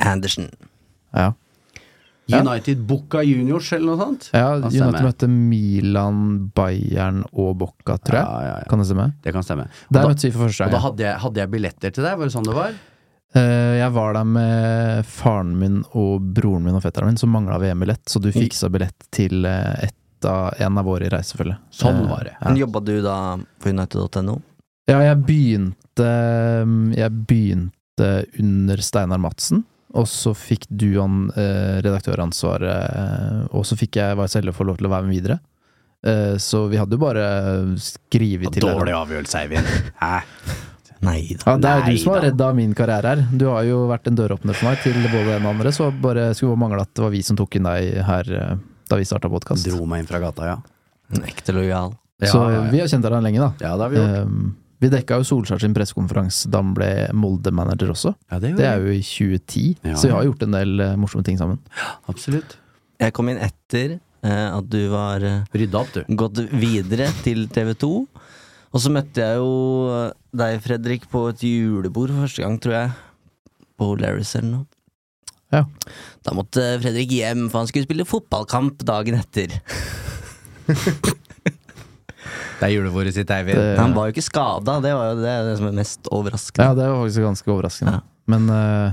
[0.04, 0.50] Andersen.
[1.16, 1.32] Ja.
[2.28, 2.42] Ja.
[2.44, 4.26] United Boca Juniors, eller noe sånt?
[4.36, 5.00] ja United stemme.
[5.06, 6.18] møtte Milan,
[6.52, 8.26] Bayern og Bocca, tror jeg.
[8.26, 8.66] Ja, ja, ja.
[8.68, 9.06] Kan det stemme?
[9.24, 9.64] Det kan stemme.
[9.88, 12.18] Der da, møttes vi for første og da hadde jeg, hadde jeg billetter til deg,
[12.20, 12.76] var det sånn det var?
[13.36, 17.56] Uh, jeg var der med faren min og broren min og fetteren min, som mangla
[17.64, 21.64] VM-billett, så du fiksa billett til et av, en av våre i reisefølget.
[21.72, 22.36] Sånn Eh, var det.
[22.36, 22.44] Ja.
[22.50, 23.16] Men Jobba du da
[23.62, 24.40] på United.no?
[24.88, 26.06] Ja, jeg begynte
[26.96, 29.64] Jeg begynte under Steinar Madsen,
[29.96, 34.78] og så fikk du han, eh, redaktøransvaret, eh, og så fikk jeg å få lov
[34.78, 35.38] til å være med videre.
[36.06, 37.24] Eh, så vi hadde jo bare
[37.82, 39.66] skrevet til Dårlig avgjørelse, Eivind.
[39.98, 40.22] Hæ?
[41.06, 41.52] Nei da.
[41.52, 42.26] Ja, det er du som har da.
[42.28, 43.20] redda min karriere her.
[43.30, 46.32] Du har jo vært en døråpner for meg til både en og andre, så bare
[46.34, 48.56] skulle bare mangle at det var vi som tok inn deg her eh,
[48.90, 49.66] da vi starta podkast.
[49.68, 50.56] Dro meg inn fra gata, ja.
[51.14, 51.94] En ekte lojal.
[52.18, 52.70] Så Ja, ja, ja.
[52.72, 53.50] vi har kjent deg lenge, da.
[53.62, 54.26] Ja, det har vi gjort.
[54.26, 58.12] Um, vi dekka jo Solskjær sin pressekonferanse da han ble Molde-manager også.
[58.30, 59.96] Ja, det, Det er jo i 2010, Ja.
[59.98, 61.58] så vi har gjort en del eh, morsomme ting sammen.
[62.08, 62.56] Absolutt.
[62.98, 65.22] Jeg kom inn etter eh, at du var
[65.54, 66.02] Rydda opp, du.
[66.18, 67.92] gått videre til TV 2.
[68.68, 72.90] Og så møtte jeg jo deg, Fredrik, på et julebord for første gang, tror jeg.
[73.78, 74.66] På Larris eller noe.
[75.54, 75.62] Ja.
[76.26, 79.54] Da måtte Fredrik hjem, for han skulle spille fotballkamp dagen etter.
[82.60, 83.58] Det er julebordet sitt, Eivind.
[83.58, 86.66] Det- Han var jo ikke skada, det var jo det, det som er mest overraskende.
[86.66, 87.92] Ja, det var faktisk ganske overraskende.
[87.98, 88.00] Ja.
[88.28, 88.92] Men uh,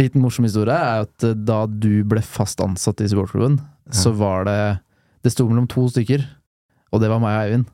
[0.00, 3.60] liten morsom historie er at uh, da du ble fast ansatt i supportklubben,
[3.92, 4.58] så var det
[5.24, 6.22] Det sto mellom to stykker,
[6.92, 7.66] og det var meg og Eivind.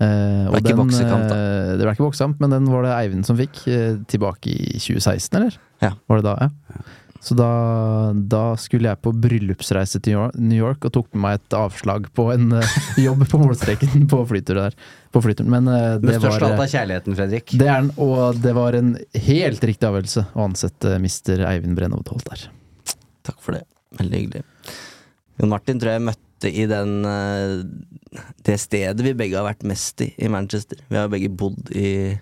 [0.00, 1.36] Det og ikke boksekamp, da.
[1.76, 3.60] det ble ikke boksekamp, men den var det Eivind som fikk,
[4.10, 5.58] tilbake i 2016, eller?
[5.84, 5.92] Ja.
[6.08, 6.80] Var det da, ja?
[7.24, 7.50] Så da,
[8.12, 11.56] da skulle jeg på bryllupsreise til New York- New York og tok med meg et
[11.56, 14.76] avslag på en uh, jobb på målstreken på flyturen der.
[15.14, 15.48] På flyturen.
[15.54, 17.54] Men uh, det var størst alt eh, av kjærligheten, Fredrik.
[17.56, 18.92] det er den, og det var en
[19.28, 22.44] helt riktig avgjørelse å ansette mister Eivind Brennhovd Holt der.
[23.24, 23.64] Takk for det.
[23.96, 24.44] Veldig hyggelig.
[25.40, 27.64] Jon Martin tror jeg møtte i den uh,
[28.44, 30.84] det stedet vi begge har vært mest i, i Manchester.
[30.92, 32.18] Vi har begge bodd i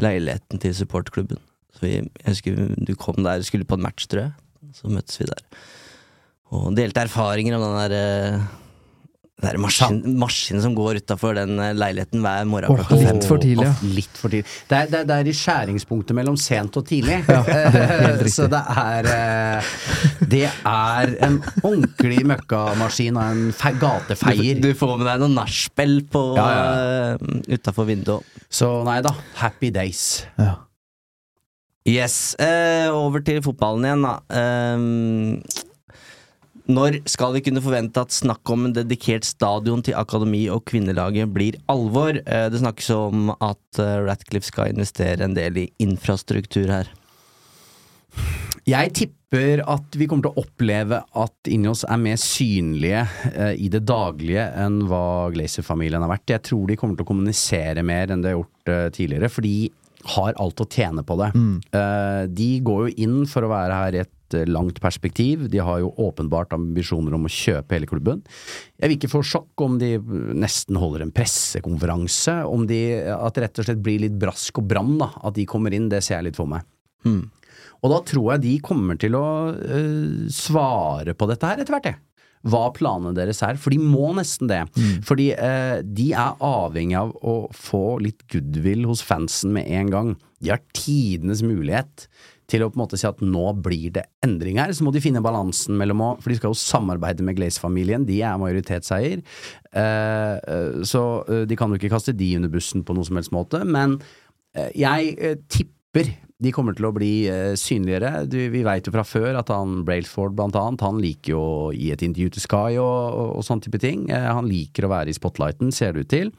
[0.00, 1.42] leiligheten til supportklubben.
[1.82, 4.32] Vi, jeg husker du kom der, skulle på en match, tror jeg.
[4.76, 5.44] Så møttes vi der.
[6.50, 8.48] Og delte erfaringer om den der
[9.40, 13.40] det er maskin, maskinen som går utafor den eh, leiligheten hver morgen Oh, litt for
[13.40, 13.72] tidlig, ja.
[13.96, 14.44] Litt for tidlig.
[14.68, 17.22] Det er, det, er, det er i skjæringspunktet mellom sent og tidlig.
[17.24, 18.28] Ja, det.
[18.36, 19.72] Så det er eh,
[20.28, 24.60] Det er en ordentlig møkkamaskin og en fe gatefeier.
[24.60, 26.48] Du, du får med deg noe nachspiel ja, Ja,
[27.16, 28.40] eh, utafor vinduet.
[28.52, 29.14] Så nei da.
[29.40, 30.26] Happy days.
[30.36, 30.58] Ja.
[31.90, 32.36] Yes.
[32.38, 34.14] Eh, over til fotballen igjen, da.
[34.30, 34.78] Eh,
[36.70, 41.32] når skal vi kunne forvente at snakk om en dedikert stadion til akademi og kvinnelaget
[41.34, 42.20] blir alvor?
[42.20, 46.92] Eh, det snakkes om at eh, Ratcliffe skal investere en del i infrastruktur her.
[48.68, 53.70] Jeg tipper at vi kommer til å oppleve at Ineos er mer synlige eh, i
[53.72, 56.36] det daglige enn hva Glazer-familien har vært.
[56.36, 59.46] Jeg tror de kommer til å kommunisere mer enn de har gjort eh, tidligere, for
[59.46, 59.70] de
[60.14, 61.30] har alt å tjene på det.
[61.76, 65.46] Eh, de går jo inn for å være her i et eh, langt perspektiv.
[65.52, 68.22] De har jo åpenbart ambisjoner om å kjøpe hele klubben.
[68.80, 69.96] Jeg vil ikke få sjokk om de
[70.36, 72.80] nesten holder en pressekonferanse, om de
[73.12, 75.12] at det rett og slett blir litt brask og bram, da.
[75.20, 76.64] At de kommer inn, det ser jeg litt for meg.
[77.80, 79.26] Og da tror jeg de kommer til å
[79.56, 82.00] uh, svare på dette her etter hvert, jeg.
[82.48, 83.58] Hva planene deres er.
[83.60, 84.62] For de må nesten det.
[85.06, 90.12] Fordi eh, de er avhengig av å få litt goodwill hos fansen med en gang.
[90.40, 92.08] De har tidenes mulighet
[92.50, 94.72] til å på en måte si at nå blir det endring her.
[94.74, 98.20] Så må de finne balansen mellom å For de skal jo samarbeide med Glaze-familien, de
[98.26, 99.20] er majoritetseier.
[99.70, 103.20] Eh, eh, så eh, de kan jo ikke kaste de under bussen på noen som
[103.20, 103.62] helst måte.
[103.68, 104.00] Men
[104.56, 106.10] eh, jeg eh, tipper
[106.40, 108.24] de kommer til å bli eh, synligere.
[108.30, 111.66] Du, vi veit jo fra før at han Brailsford blant annet, han liker jo å
[111.76, 114.06] gi et intervju til Sky og, og, og sånn type ting.
[114.08, 116.32] Eh, han liker å være i spotlighten, ser det ut til.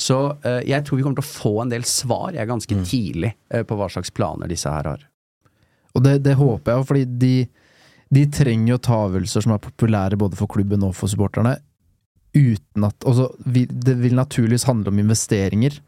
[0.00, 3.32] Så eh, jeg tror vi kommer til å få en del svar, jeg ganske tidlig,
[3.48, 5.08] eh, på hva slags planer disse her har.
[5.96, 7.34] Og det, det håper jeg fordi de,
[8.12, 11.56] de trenger jo ta avgjørelser som er populære både for klubben og for supporterne,
[12.36, 15.80] uten at altså, Det vil naturligvis handle om investeringer,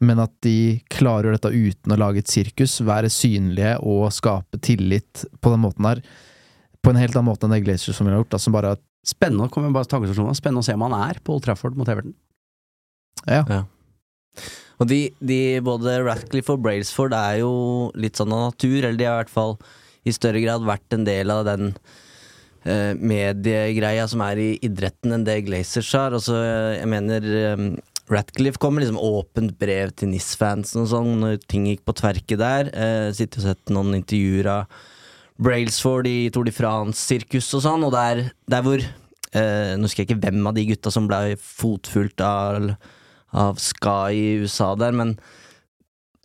[0.00, 5.26] men at de klarer dette uten å lage et sirkus, være synlige og skape tillit
[5.40, 6.00] på den måten her.
[6.80, 8.78] På en helt annen måte enn det Glacier som vi har gjort, da, som bare
[9.00, 12.12] Spennende kommer bare tankestasjonen, spennende å se om han er på Old Trafford mot Everton.
[13.24, 13.62] Ja.
[14.80, 17.52] Og de, de både Ratcliffe og Brailsford er jo
[17.96, 19.56] litt sånn av natur, eller de har i hvert fall
[20.04, 21.72] i større grad vært en del av den
[22.64, 26.16] eh, mediegreia som er i idretten enn det Glazers har.
[26.16, 26.36] Altså,
[26.76, 27.66] jeg mener eh,
[28.10, 32.38] Ratcliffe kom med liksom åpent brev til NIS-fansen og sånn når ting gikk på tverke
[32.40, 32.70] der.
[32.74, 34.80] Eh, Sitter og sett noen intervjuer av
[35.40, 40.10] Brailsford i Tour de France-sirkus og sånn, og der, der hvor eh, Nå husker jeg
[40.10, 42.72] ikke hvem av de gutta som ble fotfulgt av,
[43.30, 45.14] av Sky i USA der, men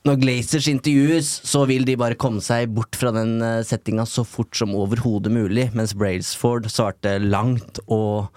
[0.06, 4.22] når Glazers intervjues, så vil de bare komme seg bort fra den uh, settinga så
[4.22, 8.30] fort som overhodet mulig, mens Brailsford svarte langt og,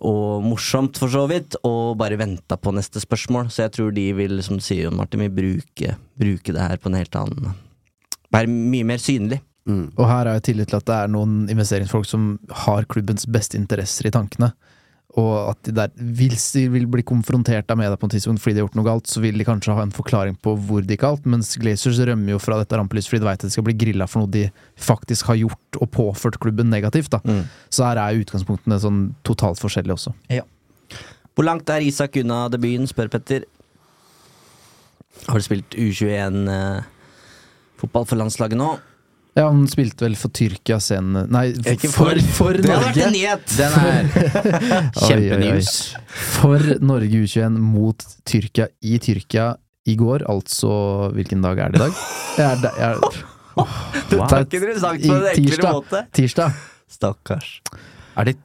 [0.00, 3.50] og morsomt, for så vidt, og bare venta på neste spørsmål.
[3.52, 6.88] Så jeg tror de vil, som du sier, Martin, vil bruke, bruke det her på
[6.90, 7.52] en helt annen
[8.32, 9.42] Være mye mer synlig.
[9.94, 13.58] Og her har jeg tillit til at det er noen investeringsfolk som har klubbens beste
[13.60, 14.48] interesser i tankene.
[15.20, 18.54] Og at de der, hvis de vil bli konfrontert av media på en tidspunkt fordi
[18.56, 20.88] de har gjort noe galt, så vil de kanskje ha en forklaring på hvor de
[20.94, 23.66] gikk galt, mens Glazers rømmer jo fra dette rampelyset fordi de vet at de skal
[23.66, 24.44] bli grilla for noe de
[24.80, 27.12] faktisk har gjort og påført klubben negativt.
[27.28, 27.44] Mm.
[27.68, 30.10] Så her er utgangspunktene sånn totalt forskjellige også.
[31.36, 33.40] Hvor langt er Isak unna debuten, spør Petter.
[35.28, 38.70] Har du spilt U21-fotball for landslaget nå?
[39.34, 42.18] Ja, han spilte vel for Tyrkia sen Nei, for, for.
[42.36, 43.06] for Det hadde vært Norge!
[43.06, 43.54] en nyhet!
[43.56, 45.70] Den er kjempenews.
[46.36, 49.46] For Norge U21 mot Tyrkia i Tyrkia
[49.88, 50.72] i går, altså
[51.16, 52.02] Hvilken dag er det i dag?
[52.36, 54.28] Jeg er, jeg er, Det Wow.
[54.32, 55.98] er ikke interessant på en enklere måte.
[56.16, 56.54] tirsdag.
[56.92, 57.48] Stakkars.
[58.16, 58.36] Er det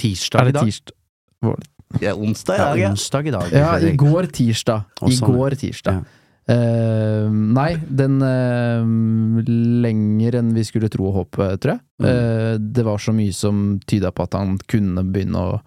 [0.00, 0.64] tirsdag Er i dag?
[0.68, 0.96] tirsdag?
[1.44, 1.62] Hvor-
[2.00, 2.90] Det er onsdag i dag, ja.
[2.92, 3.52] onsdag i dag.
[3.52, 4.84] Ja, i går tirsdag.
[5.08, 6.04] I sånn, går tirsdag.
[6.50, 8.82] Eh, nei, den uh,
[9.84, 11.82] lenger enn vi skulle tro og håpe, tror jeg.
[12.02, 12.08] Mm.
[12.08, 15.60] Eh, det var så mye som tyda på at han kunne begynne å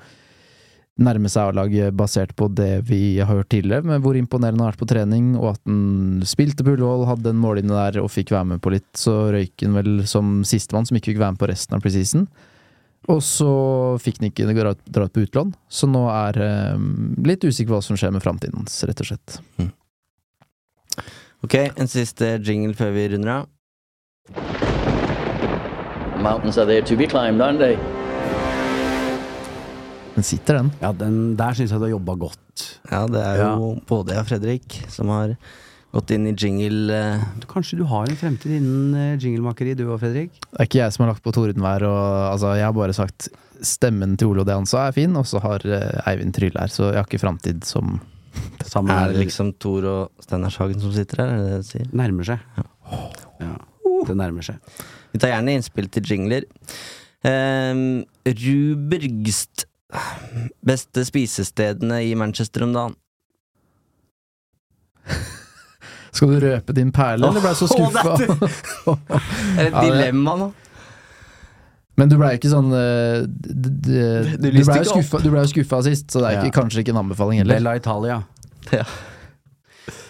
[1.03, 4.73] nærme seg A-laget basert på det vi har hørt tidligere, med hvor imponerende han har
[4.75, 8.33] vært på trening, og at han spilte på Ullevål, hadde en mållinje der og fikk
[8.35, 8.89] være med på litt.
[8.99, 12.27] Så røyk han vel som sistemann, som ikke fikk være med på resten av preseason.
[13.11, 13.53] Og så
[14.03, 16.37] fikk han ikke dra ut på utlån, så nå er
[17.25, 19.39] litt usikker på hva som skjer med framtiden hans, rett og slett.
[21.43, 23.49] Ok, en siste jingle før vi runder av.
[26.23, 27.75] Mountains are there to be climbed, aren't they?
[30.15, 30.71] Den sitter, den.
[30.79, 32.63] Ja, den der syns jeg du har jobba godt.
[32.87, 35.33] Ja, det er jo både jeg og Fredrik som har
[35.93, 39.99] gått inn i jingle eh, Kanskje du har en fremtid innen eh, jinglemakeri, du og
[40.01, 40.39] Fredrik?
[40.39, 43.27] Det er ikke jeg som har lagt på tordenvær, og altså, jeg har bare sagt
[43.63, 46.55] stemmen til Ole og det han sa er fin, og så har eh, Eivind Tryll
[46.55, 47.99] her, så jeg har ikke framtid som
[48.65, 51.87] Sammen Er det liksom Thor og Steinershagen som sitter her, er det det du sier?
[51.93, 52.39] Nærmer seg.
[53.43, 53.51] Ja.
[54.07, 54.57] Det nærmer seg.
[55.13, 56.47] Vi tar gjerne innspill til jingler.
[57.23, 59.67] Um, Rubergst.
[60.65, 62.95] Beste spisestedene i Manchester om dagen?
[66.13, 68.13] Skal du røpe din perle, eller ble jeg så skuffa?
[69.57, 70.49] Er det et det- dilemma nå?
[71.97, 75.81] Men du blei ikke sånn Du, d- d- Du Du blei jo skuffa, ble skuffa
[75.85, 76.43] sist, så det er Ja.
[76.47, 77.59] ikke, kanskje ikke en anbefaling heller.
[77.59, 78.21] Bella Italia.
[78.73, 78.83] Ja.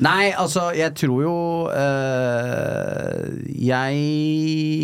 [0.06, 1.34] Nei, altså, jeg tror jo
[1.74, 3.26] eh,
[3.58, 3.94] Jeg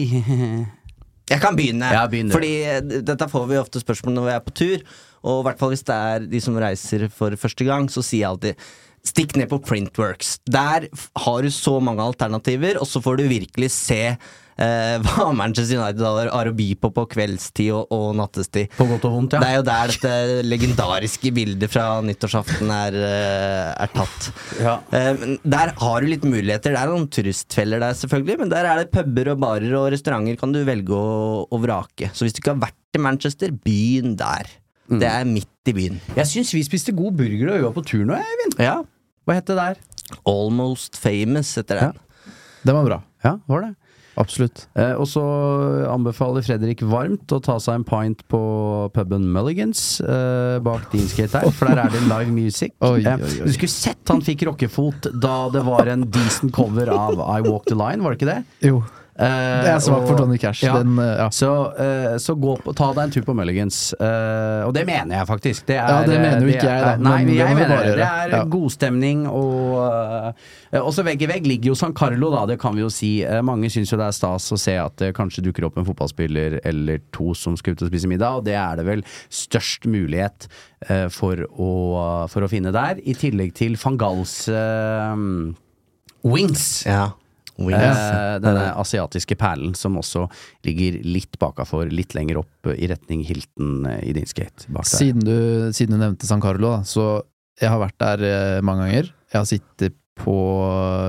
[1.30, 1.86] Jeg kan begynne.
[1.94, 2.34] Ja, begynn du.
[2.34, 4.84] Fordi eh, dette får vi ofte spørsmål når vi er på tur.
[5.30, 8.24] Og i hvert fall hvis det er de som reiser for første gang, så sier
[8.26, 8.70] jeg alltid
[9.06, 10.40] Stikk ned på Printworks.
[10.52, 10.90] Der
[11.24, 14.18] har du så mange alternativer, og så får du virkelig se eh,
[14.60, 16.04] hva Manchester United
[16.34, 18.72] har å by på på kveldstid og, og nattestid.
[18.76, 19.42] På godt og vondt, ja.
[19.44, 20.14] Det er jo der dette
[20.48, 24.30] legendariske bildet fra nyttårsaften er, eh, er tatt.
[24.60, 24.76] Ja.
[24.92, 26.74] Eh, Der har du litt muligheter.
[26.76, 30.40] Det er noen turistfeller der, selvfølgelig, men der er det puber og barer og restauranter
[30.40, 32.12] kan du velge å, å vrake.
[32.14, 34.50] Så hvis du ikke har vært i Manchester, begynn der.
[34.90, 36.00] Det er midt i byen.
[36.18, 38.56] Jeg syns vi spiste god burger da vi var på tur nå, Eivind.
[38.64, 38.80] Ja.
[39.30, 39.78] Hva het det der?
[40.26, 42.00] Almost famous heter den.
[42.66, 42.98] Den var bra.
[43.24, 43.76] Ja, var det.
[44.20, 44.66] Absolutt.
[44.76, 45.22] Eh, og så
[45.90, 48.42] anbefaler Fredrik varmt å ta seg en pint på
[48.96, 52.76] puben Mulligans eh, bak din skate her, for der er det live music.
[52.84, 53.48] Oi, Eh, oi, oi.
[53.48, 57.66] Du skulle sett han fikk rockefot da det var en decent cover av I Walk
[57.72, 58.42] the Line, var det ikke det?
[58.68, 58.82] Jo.
[59.20, 60.62] Eh, Jeg er svak for Johnny Cash.
[60.64, 60.78] Ja.
[60.80, 61.26] Den, eh, ja.
[61.36, 63.94] Så, eh, så gå på, ta deg en tur på Mulligans.
[64.00, 65.66] Eh, og det mener jeg faktisk.
[65.68, 67.96] Det er, Ja, det mener jo ikke jeg, da, Nei, men det jeg mener det.
[68.00, 68.44] Det er Ja.
[68.46, 70.34] godstemning og
[70.72, 73.12] uh, også vegg i vegg ligger jo San Carlo, da, det kan vi jo si.
[73.26, 75.86] Eh, mange syns jo det er stas å se at det kanskje dukker opp en
[75.86, 79.84] fotballspiller eller to som skal ut og spise middag, og det er det vel størst
[79.86, 80.48] mulighet
[80.88, 81.72] eh, for, å,
[82.32, 83.02] for å finne der.
[83.04, 85.16] I tillegg til van Gals eh,
[86.24, 86.86] Wings.
[86.88, 87.10] Ja.
[87.68, 88.00] Wings.
[88.00, 90.28] Eh, denne asiatiske perlen som også
[90.68, 94.68] ligger litt bakafor, litt lenger opp i retning Hilton eh, i din skate.
[94.72, 94.94] Bak der.
[94.98, 95.36] Siden du,
[95.76, 97.10] siden du nevnte San Carlo, da, så
[97.60, 99.12] jeg har vært der eh, mange ganger.
[99.34, 100.36] Jeg har sittet på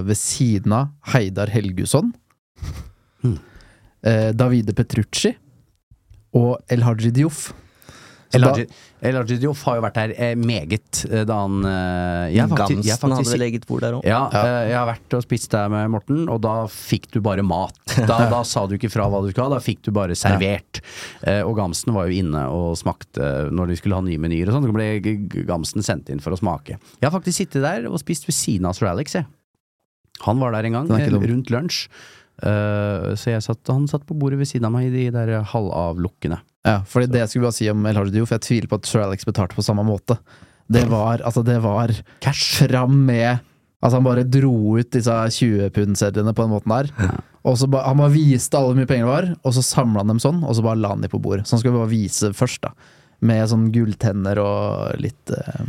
[0.06, 2.12] ved siden av Heidar Helgusson,
[3.22, 3.38] Hmm.
[4.06, 5.34] eh, Davide Petrucci
[6.38, 7.50] og El Haji Diouf.
[8.30, 8.66] Så El da- Haji-
[9.02, 12.84] El Haji Diouf har jo vært der eh, meget eh, da han eh, jeg faktisk-
[12.86, 14.04] jeg faktisk, hadde vel eget bord der òg.
[14.06, 14.20] Ja,
[14.68, 17.74] jeg har vært og spist der med Morten, og da fikk du bare mat.
[18.06, 20.80] Da, da sa du ikke fra hva du skulle ha, da fikk du bare servert.
[21.26, 24.54] Eh, og Gamsten var jo inne og smakte når de skulle ha nye menyer og
[24.60, 24.68] sånn.
[24.70, 26.78] Så ble G- G- Gamsten sendt inn for å smake.
[27.00, 29.26] Jeg har faktisk sittet der og spist ved siden av Sir Alex, jeg.
[30.28, 30.86] Han var der en gang,
[31.26, 31.88] rundt lunsj.
[32.40, 35.42] Uh, så jeg satt, han satt på bordet ved siden av meg i de der
[35.50, 36.38] halvavlukkene.
[36.66, 38.88] Ja, fordi det jeg skulle bare si om El Hardio, for jeg tviler på at
[38.88, 40.18] Sir Alex betalte på samme måte.
[40.70, 41.90] Det var, altså det var
[42.22, 42.60] Cash.
[42.62, 43.40] fram med
[43.80, 46.90] Altså Han bare dro ut disse 20-pund-sedlene på den måten der.
[47.48, 50.02] Og så ba, Han bare viste alle hvor mye penger det var, og så samla
[50.02, 51.46] han dem sånn, og så bare la han dem på bordet.
[51.48, 52.74] Så han skulle bare vise først, da.
[53.24, 55.64] Med sånn gulltenner og litt uh,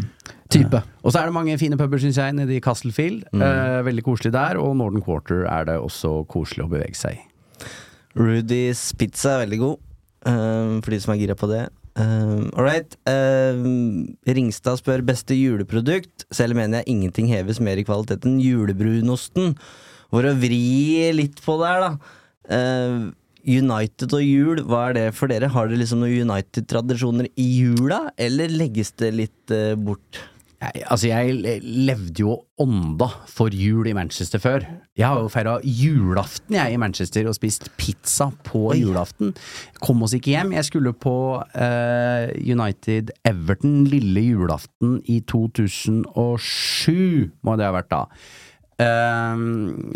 [0.52, 0.82] type.
[1.04, 3.26] Og så er det mange fine puber, syns jeg, nede i Castlefield.
[3.32, 4.60] Eh, veldig koselig der.
[4.60, 7.26] Og Northern Quarter er det også koselig å bevege seg i.
[8.20, 9.84] Rudys pizza er veldig god,
[10.26, 11.68] eh, for de som er gira på det.
[11.96, 12.96] Um, All right.
[13.10, 16.26] Um, Ringstad spør beste juleprodukt.
[16.32, 19.56] Selv mener jeg ingenting heves mer i kvalitet enn julebrunosten.
[20.12, 22.18] For å vri litt på det her, da.
[22.52, 23.12] Uh,
[23.42, 25.50] United og jul, hva er det for dere?
[25.50, 30.22] Har dere liksom noen United-tradisjoner i jula, eller legges det litt uh, bort?
[30.62, 34.66] Jeg, altså, jeg levde jo ånda for jul i Manchester før.
[34.98, 39.34] Jeg har jo feira julaften jeg i Manchester og spist pizza på julaften.
[39.82, 40.54] Kom oss ikke hjem.
[40.54, 48.06] Jeg skulle på uh, United Everton lille julaften i 2007, må det ha vært da.
[48.82, 49.92] Ehm,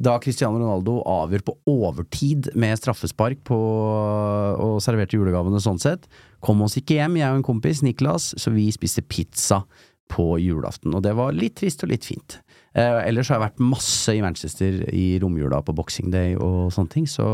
[0.00, 6.06] da Cristiano Ronaldo avgjør på overtid med straffespark på, og serverte julegavene sånn sett,
[6.44, 9.64] kom oss ikke hjem, jeg og en kompis, Niklas, så vi spiste pizza
[10.10, 10.94] på julaften.
[10.96, 12.40] Og det var litt trist og litt fint.
[12.74, 16.92] Eh, ellers har jeg vært masse i Manchester i romjula på Boxing Day og sånne
[16.92, 17.26] ting, så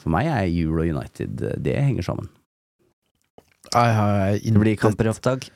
[0.00, 2.32] for meg er jul og United, eh, det henger sammen.
[4.44, 5.48] Det blir kamper i opptak.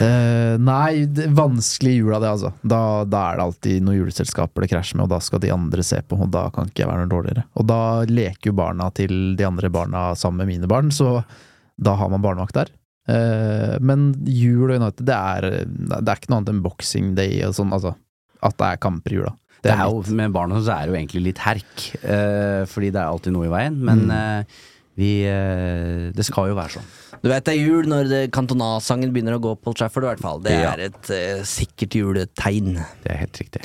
[0.00, 2.50] Eh, nei, det er vanskelig i jula, det, altså.
[2.64, 5.84] Da, da er det alltid noen juleselskaper det krasjer med, og da skal de andre
[5.84, 7.44] se på, og da kan ikke jeg være noe dårligere.
[7.60, 11.20] Og da leker jo barna til de andre barna sammen med mine barn, så
[11.82, 12.72] da har man barnevakt der.
[13.10, 17.40] Eh, men jul og United, det er, det er ikke noe annet enn boxing day
[17.46, 17.96] og sånn, altså.
[18.42, 19.32] At det er kamper i jula.
[19.62, 22.98] Det er jo, med barna så er det jo egentlig litt herk, uh, fordi det
[22.98, 24.56] er alltid noe i veien, men eh,
[24.98, 26.88] vi uh, Det skal jo være sånn.
[27.22, 30.10] Du vet det er jul når det- Cantona-sangen begynner å gå på Old Trafford, i
[30.10, 30.42] hvert fall.
[30.42, 31.12] Det er et
[31.46, 32.74] sikkert juletegn.
[33.04, 33.62] Det er helt riktig.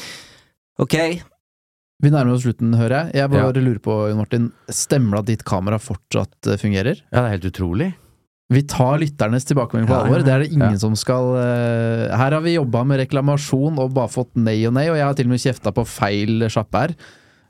[0.78, 0.94] Ok,
[1.98, 3.16] Vi nærmer oss slutten, hører jeg.
[3.18, 3.62] Jeg bare Ja.
[3.66, 7.02] lurer på, Jon Martin, stemmer det at ditt kamera fortsatt fungerer?
[7.10, 7.96] Ja, det er helt utrolig.
[8.54, 10.22] Vi tar lytternes tilbakemelding på Ja, alvor.
[10.22, 10.80] ja, Det er det ingen ja.
[10.80, 14.86] som skal uh, Her har vi jobba med reklamasjon og bare fått nei og nei,
[14.92, 16.94] og jeg har til og med kjefta på feil sjappe her.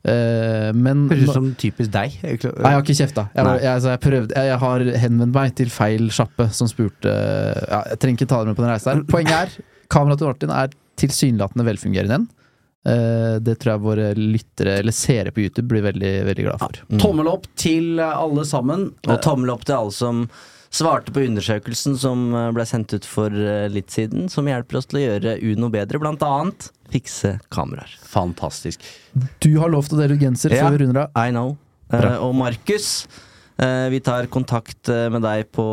[0.07, 2.15] Uh, men Høres ut som typisk deg.
[2.23, 3.27] Nei, jeg har ikke kjefta.
[3.35, 7.13] Jeg, jeg, altså, jeg, prøvde- jeg, jeg har henvendt meg til feil sjappe som spurte
[7.13, 9.05] ja, Jeg trenger ikke ta dere med på den reisen her.
[9.11, 12.27] Poenget er, kameraet til Martin er tilsynelatende velfungerende igjen.
[12.87, 16.79] Eh, det tror jeg våre lyttere, eller seere på YouTube, blir veldig, veldig glad for.
[17.03, 18.87] Tommel opp til alle sammen.
[19.05, 20.23] og tommel opp til alle som
[20.73, 24.89] svarte på undersøkelsen som eh, ble sendt ut for eh, litt siden, som hjelper oss
[24.91, 27.91] til å gjøre Uno bedre, blant annet fikse kameraer.
[28.07, 28.83] Fantastisk.
[29.43, 30.65] Du har lovt å dele ut genser Ja.
[30.67, 31.17] før vi runder av.
[31.27, 31.57] I know.
[31.91, 32.13] Bra.
[32.15, 33.07] Eh, og Markus,
[33.57, 35.63] vi tar kontakt med deg på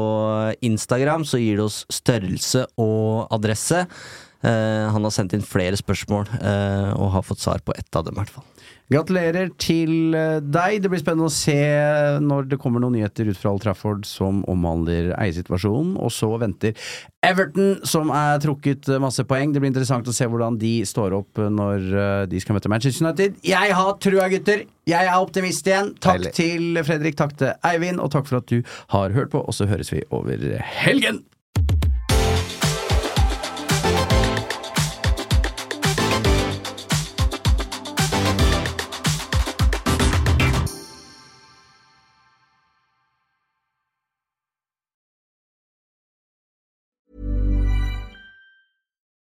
[0.65, 3.83] Instagram, så gir du oss størrelse og adresse.
[4.41, 6.31] Eh, han har sendt inn flere spørsmål,
[6.97, 8.47] og har fått svar på ett av dem, i hvert fall.
[8.93, 10.83] Gratulerer til eh, deg.
[10.85, 11.57] Det blir spennende å se
[12.21, 15.95] når det kommer noen nyheter ut fra Old Trafford som omhandler eiersituasjonen.
[15.97, 16.77] Og så venter
[17.25, 19.55] Everton, som er trukket eh, masse poeng.
[19.55, 22.73] Det blir interessant å se hvordan de står opp eh, når eh, de skal møte
[22.73, 23.41] Manchester United.
[23.47, 24.67] Jeg har trua, gutter!
[24.85, 25.95] Jeg er optimist igjen.
[25.97, 26.35] Takk Deilig.
[26.37, 28.61] til Fredrik, takk til Eivind, og takk for at du
[28.93, 29.41] har hørt på.
[29.41, 30.45] Og så høres vi over
[30.85, 31.25] helgen!